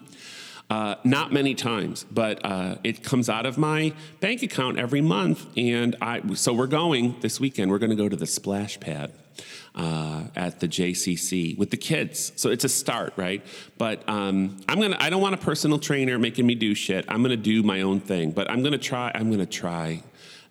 [0.69, 5.47] Uh, not many times, but uh, it comes out of my bank account every month.
[5.57, 7.71] And I, so we're going this weekend.
[7.71, 9.11] We're going to go to the splash pad
[9.75, 12.33] uh, at the JCC with the kids.
[12.35, 13.43] So it's a start, right?
[13.77, 14.97] But um, I'm gonna.
[14.99, 17.05] I don't want a personal trainer making me do shit.
[17.07, 18.31] I'm gonna do my own thing.
[18.31, 19.11] But I'm gonna try.
[19.13, 20.03] I'm gonna try.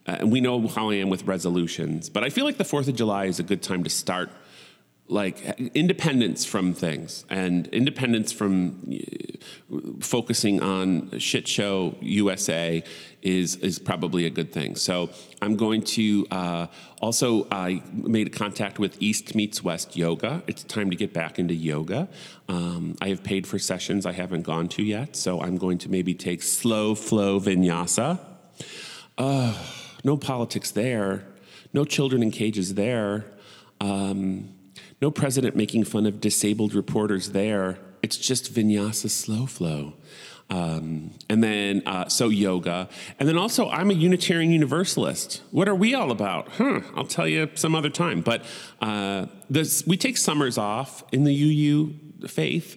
[0.06, 2.08] Uh, and we know how I am with resolutions.
[2.08, 4.30] But I feel like the Fourth of July is a good time to start
[5.08, 12.82] like independence from things and independence from uh, focusing on shit show USA
[13.22, 14.76] is is probably a good thing.
[14.76, 16.66] So I'm going to uh,
[17.00, 20.42] also I made contact with East Meets West Yoga.
[20.46, 22.08] It's time to get back into yoga.
[22.48, 25.90] Um, I have paid for sessions I haven't gone to yet, so I'm going to
[25.90, 28.20] maybe take slow flow vinyasa.
[29.16, 29.54] Uh,
[30.04, 31.24] no politics there.
[31.72, 33.24] No children in cages there.
[33.80, 34.54] Um,
[35.00, 37.78] no president making fun of disabled reporters there.
[38.02, 39.94] It's just vinyasa slow flow.
[40.50, 42.88] Um, and then, uh, so yoga.
[43.18, 45.42] And then also, I'm a Unitarian Universalist.
[45.50, 46.48] What are we all about?
[46.48, 48.22] Huh, I'll tell you some other time.
[48.22, 48.44] But
[48.80, 52.76] uh, this, we take summers off in the UU faith,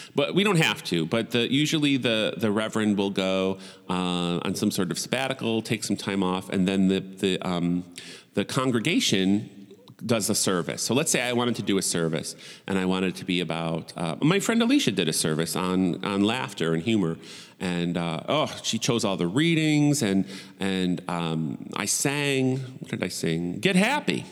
[0.14, 1.04] but we don't have to.
[1.04, 3.58] But the, usually the, the reverend will go
[3.90, 7.84] uh, on some sort of sabbatical, take some time off, and then the, the, um,
[8.32, 9.61] the congregation
[10.04, 10.82] does a service.
[10.82, 12.34] So let's say I wanted to do a service
[12.66, 16.22] and I wanted to be about, uh, my friend Alicia did a service on, on
[16.22, 17.18] laughter and humor.
[17.60, 20.26] And uh, oh, she chose all the readings and,
[20.58, 23.58] and um, I sang, what did I sing?
[23.58, 24.24] Get Happy.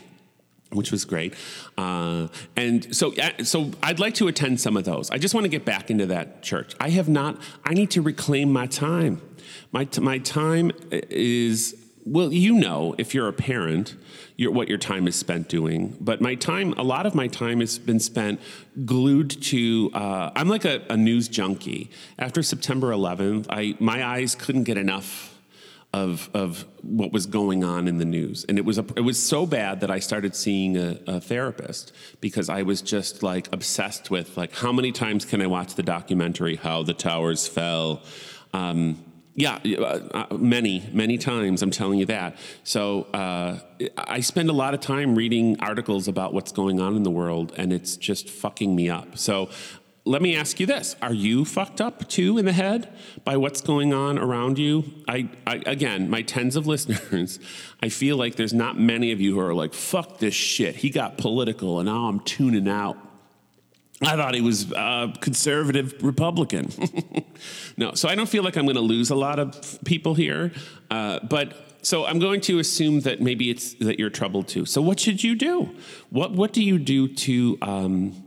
[0.73, 1.35] Which was great,
[1.77, 3.13] uh, and so
[3.43, 5.11] so I'd like to attend some of those.
[5.11, 6.77] I just want to get back into that church.
[6.79, 7.39] I have not.
[7.65, 9.21] I need to reclaim my time.
[9.73, 13.97] My my time is well, you know, if you're a parent,
[14.41, 15.95] your, what your time is spent doing.
[16.01, 18.41] But my time, a lot of my time has been spent
[18.87, 19.91] glued to.
[19.93, 21.91] Uh, I'm like a, a, news junkie.
[22.19, 25.39] After September 11th, I my eyes couldn't get enough
[25.93, 29.23] of of what was going on in the news, and it was a, it was
[29.23, 34.11] so bad that I started seeing a, a therapist because I was just like obsessed
[34.11, 38.01] with like how many times can I watch the documentary How the Towers Fell.
[38.55, 39.05] Um,
[39.41, 41.63] yeah, uh, uh, many, many times.
[41.63, 42.37] I'm telling you that.
[42.65, 43.59] So uh,
[43.97, 47.53] I spend a lot of time reading articles about what's going on in the world,
[47.57, 49.17] and it's just fucking me up.
[49.19, 49.49] So
[50.05, 52.93] let me ask you this: Are you fucked up too in the head
[53.25, 54.85] by what's going on around you?
[55.07, 57.39] I, I again, my tens of listeners,
[57.83, 60.91] I feel like there's not many of you who are like, "Fuck this shit." He
[60.91, 62.97] got political, and now I'm tuning out.
[64.03, 66.71] I thought he was a conservative Republican.
[67.77, 70.53] no, so I don't feel like I'm going to lose a lot of people here.
[70.91, 74.65] Uh, but so I'm going to assume that maybe it's that you're troubled too.
[74.65, 75.75] So what should you do?
[76.11, 78.25] What what do you do to um,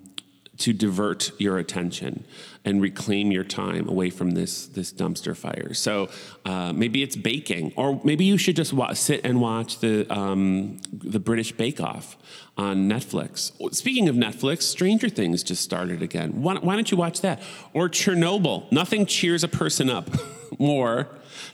[0.59, 2.23] to divert your attention
[2.65, 5.73] and reclaim your time away from this this dumpster fire.
[5.73, 6.09] So
[6.45, 10.79] uh, maybe it's baking, or maybe you should just wa- sit and watch the um,
[10.91, 12.17] the British Bake Off
[12.57, 13.51] on Netflix.
[13.73, 16.41] Speaking of Netflix, Stranger Things just started again.
[16.41, 17.41] Why, why don't you watch that?
[17.73, 18.71] Or Chernobyl.
[18.71, 20.09] Nothing cheers a person up
[20.59, 21.07] more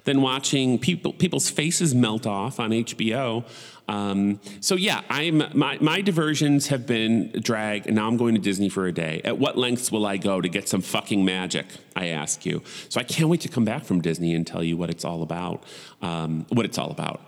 [0.04, 3.46] than watching people people's faces melt off on HBO.
[3.90, 8.42] Um, so yeah, I'm my my diversions have been drag, and now I'm going to
[8.42, 9.20] Disney for a day.
[9.26, 11.66] At what lengths will I go to get some fucking magic?
[11.96, 12.62] I ask you.
[12.90, 15.24] So I can't wait to come back from Disney and tell you what it's all
[15.24, 15.64] about.
[16.04, 17.22] Um, what it's all about.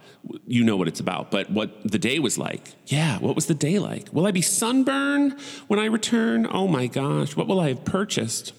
[0.45, 2.75] You know what it's about, but what the day was like.
[2.85, 4.13] Yeah, what was the day like?
[4.13, 6.47] Will I be sunburned when I return?
[6.51, 8.53] Oh my gosh, what will I have purchased?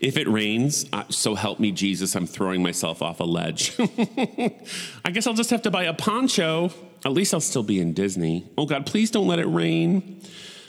[0.00, 3.74] If it rains, uh, so help me Jesus, I'm throwing myself off a ledge.
[5.04, 6.70] I guess I'll just have to buy a poncho.
[7.04, 8.46] At least I'll still be in Disney.
[8.58, 10.20] Oh God, please don't let it rain.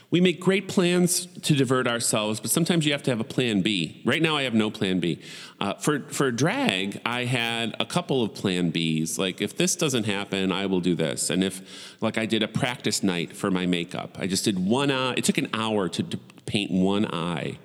[0.09, 3.61] We make great plans to divert ourselves, but sometimes you have to have a plan
[3.61, 4.01] B.
[4.05, 5.19] Right now, I have no plan B.
[5.59, 9.17] Uh, for for drag, I had a couple of plan Bs.
[9.17, 11.29] Like if this doesn't happen, I will do this.
[11.29, 14.91] And if like I did a practice night for my makeup, I just did one
[14.91, 15.15] eye.
[15.17, 17.57] It took an hour to, to paint one eye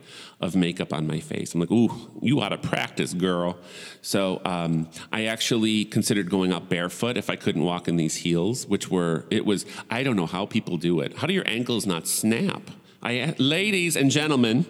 [0.43, 1.55] of makeup on my face.
[1.55, 1.91] I'm like, ooh,
[2.21, 3.57] you ought to practice, girl.
[4.03, 8.67] So um, I actually considered going out barefoot if I couldn't walk in these heels,
[8.67, 11.17] which were, it was, I don't know how people do it.
[11.19, 12.63] How do your ankles not snap?
[13.03, 14.67] I, ladies and gentlemen,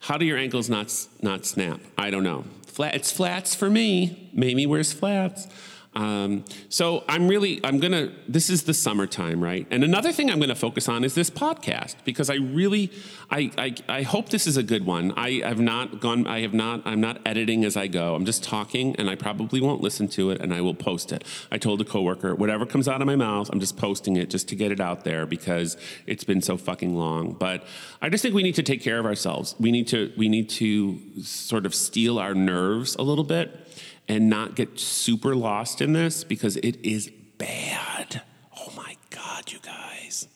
[0.00, 1.80] how do your ankles not, not snap?
[1.98, 2.44] I don't know.
[2.66, 4.30] Flat, it's flats for me.
[4.32, 5.46] Mamie wears flats.
[5.92, 9.66] Um, so I'm really, I'm gonna, this is the summertime, right?
[9.70, 12.92] And another thing I'm gonna focus on is this podcast because I really,
[13.28, 15.12] I, I, I hope this is a good one.
[15.16, 18.14] I have not gone, I have not, I'm not editing as I go.
[18.14, 21.24] I'm just talking and I probably won't listen to it and I will post it.
[21.50, 24.48] I told a coworker, whatever comes out of my mouth, I'm just posting it just
[24.48, 25.76] to get it out there because
[26.06, 27.32] it's been so fucking long.
[27.32, 27.64] But
[28.00, 29.56] I just think we need to take care of ourselves.
[29.58, 33.66] We need to, we need to sort of steel our nerves a little bit
[34.10, 37.08] and not get super lost in this because it is
[37.38, 38.22] bad.
[38.58, 40.26] Oh my God, you guys.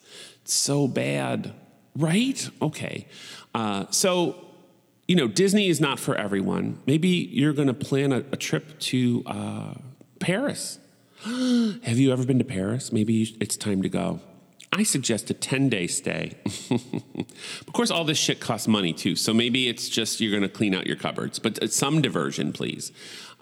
[0.43, 1.53] It's so bad,
[1.97, 2.49] right?
[2.63, 3.09] Okay.
[3.53, 4.37] Uh, so,
[5.09, 6.79] you know, Disney is not for everyone.
[6.87, 9.75] Maybe you're going to plan a, a, trip to uh,
[10.21, 10.79] Paris.
[11.25, 12.93] Have you ever been to Paris?
[12.93, 14.21] Maybe it's time to go.
[14.73, 16.33] I suggest a 10 day stay.
[16.71, 19.15] of course, all this shit costs money too.
[19.15, 22.91] So maybe it's just you're to clean out your cupboards, but uh, some diversion, please.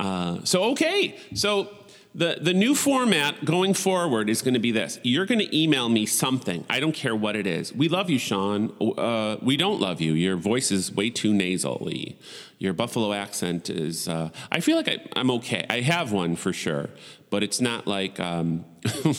[0.03, 1.17] Uh, so, okay.
[1.35, 1.71] So
[2.13, 4.99] the, the new format going forward is going to be this.
[5.05, 6.65] You're going to email me something.
[6.69, 7.73] I don't care what it is.
[7.73, 8.73] We love you, Sean.
[8.81, 10.13] Uh, we don't love you.
[10.15, 12.19] Your voice is way too nasally.
[12.59, 15.65] Your Buffalo accent is, uh, I feel like I, am okay.
[15.71, 16.91] I have one for sure,
[17.31, 18.65] but it's not like, um,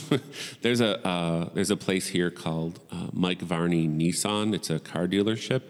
[0.61, 4.53] there's, a, uh, there's a place here called uh, Mike Barney Nissan.
[4.53, 5.61] It's a car dealership.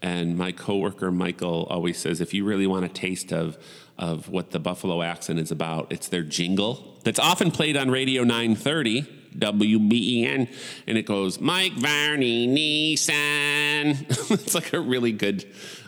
[0.00, 3.56] And my coworker, Michael, always says if you really want a taste of,
[3.98, 5.92] of what the Buffalo accent is about.
[5.92, 9.02] It's their jingle that's often played on Radio 930,
[9.38, 10.48] WBEN,
[10.86, 14.30] and it goes, Mike Barney Nissan.
[14.30, 15.44] it's like a really good,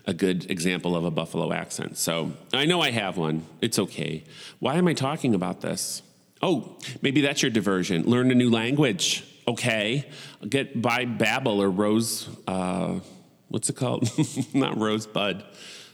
[0.07, 1.98] a good example of a Buffalo accent.
[1.98, 3.44] So I know I have one.
[3.61, 4.24] It's okay.
[4.59, 6.02] Why am I talking about this?
[6.42, 8.05] Oh, maybe that's your diversion.
[8.05, 9.24] Learn a new language.
[9.46, 10.09] Okay.
[10.48, 13.00] Get by Babbel or Rose, uh,
[13.48, 14.09] what's it called?
[14.55, 15.44] Not Rosebud.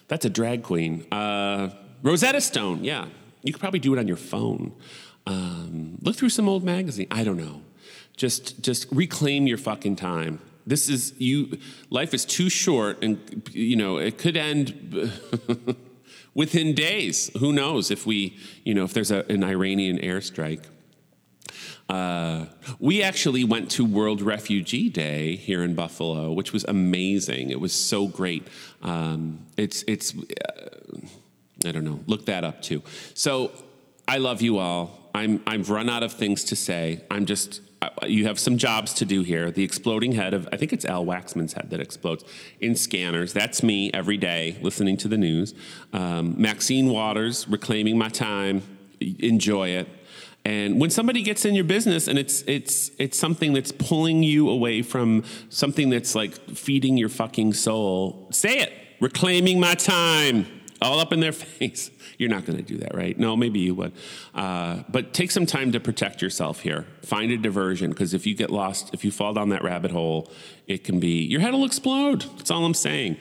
[0.09, 1.07] That's a drag queen.
[1.13, 1.71] Uh,
[2.03, 3.07] Rosetta Stone, yeah.
[3.43, 4.73] You could probably do it on your phone.
[5.27, 7.07] Um, look through some old magazine.
[7.11, 7.63] I don't know.
[8.17, 10.41] Just just reclaim your fucking time.
[10.67, 11.59] This is you.
[11.89, 15.11] Life is too short, and you know it could end
[16.35, 17.31] within days.
[17.39, 20.65] Who knows if we, you know, if there's a, an Iranian airstrike.
[21.89, 22.47] Uh,
[22.79, 27.51] we actually went to World Refugee Day here in Buffalo, which was amazing.
[27.51, 28.47] It was so great.
[28.83, 30.15] Um, it's it's.
[30.15, 30.99] Uh,
[31.65, 32.01] I don't know.
[32.07, 32.83] Look that up too.
[33.15, 33.53] So
[34.09, 35.11] I love you all.
[35.15, 37.05] I'm I've run out of things to say.
[37.11, 37.61] I'm just
[38.07, 39.51] you have some jobs to do here.
[39.51, 42.25] The exploding head of I think it's Al Waxman's head that explodes
[42.61, 43.33] in scanners.
[43.33, 45.55] That's me every day listening to the news.
[45.93, 48.63] Um, Maxine Waters reclaiming my time.
[49.01, 49.89] Enjoy it.
[50.45, 54.49] And when somebody gets in your business and it's it's it's something that's pulling you
[54.49, 58.73] away from something that's like feeding your fucking soul, say it.
[59.01, 61.91] Reclaiming my time all up in their face.
[62.19, 63.19] You're not going to do that, right?
[63.19, 63.93] No, maybe you would.
[64.35, 66.87] Uh, but take some time to protect yourself here.
[67.03, 70.31] Find a diversion because if you get lost, if you fall down that rabbit hole,
[70.67, 72.23] it can be your head will explode.
[72.37, 73.17] That's all I'm saying.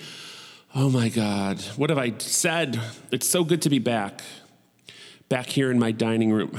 [0.76, 2.80] Oh my God, what have I said?
[3.12, 4.22] It's so good to be back
[5.30, 6.58] back here in my dining room,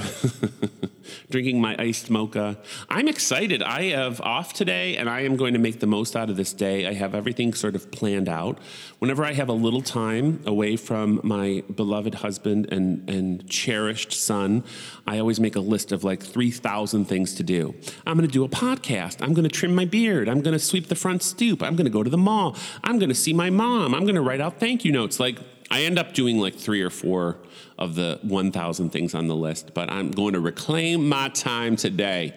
[1.29, 2.57] drinking my iced mocha.
[2.89, 3.61] I'm excited.
[3.61, 6.53] I have off today and I am going to make the most out of this
[6.53, 6.87] day.
[6.87, 8.59] I have everything sort of planned out.
[8.99, 14.63] Whenever I have a little time away from my beloved husband and, and cherished son,
[15.05, 17.75] I always make a list of like 3,000 things to do.
[18.07, 19.21] I'm going to do a podcast.
[19.21, 20.29] I'm going to trim my beard.
[20.29, 21.61] I'm going to sweep the front stoop.
[21.61, 22.55] I'm going to go to the mall.
[22.85, 23.93] I'm going to see my mom.
[23.93, 25.19] I'm going to write out thank you notes.
[25.19, 25.39] Like,
[25.71, 27.37] I end up doing like three or four
[27.79, 32.35] of the 1,000 things on the list, but I'm going to reclaim my time today.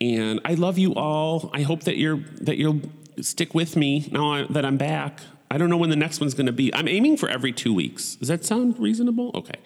[0.00, 1.50] And I love you all.
[1.54, 2.82] I hope that you're that you'll
[3.20, 5.20] stick with me now that I'm back.
[5.50, 6.74] I don't know when the next one's going to be.
[6.74, 8.16] I'm aiming for every two weeks.
[8.16, 9.30] Does that sound reasonable?
[9.34, 9.58] Okay.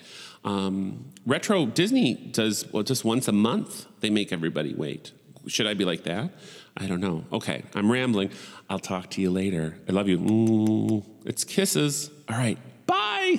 [0.44, 3.86] Um, Retro Disney does well just once a month.
[4.00, 5.12] They make everybody wait.
[5.46, 6.30] Should I be like that?
[6.76, 7.24] I don't know.
[7.32, 8.30] Okay, I'm rambling.
[8.70, 9.76] I'll talk to you later.
[9.88, 10.18] I love you.
[10.18, 12.10] Mm, it's kisses.
[12.28, 12.58] All right.
[12.88, 13.38] Bye.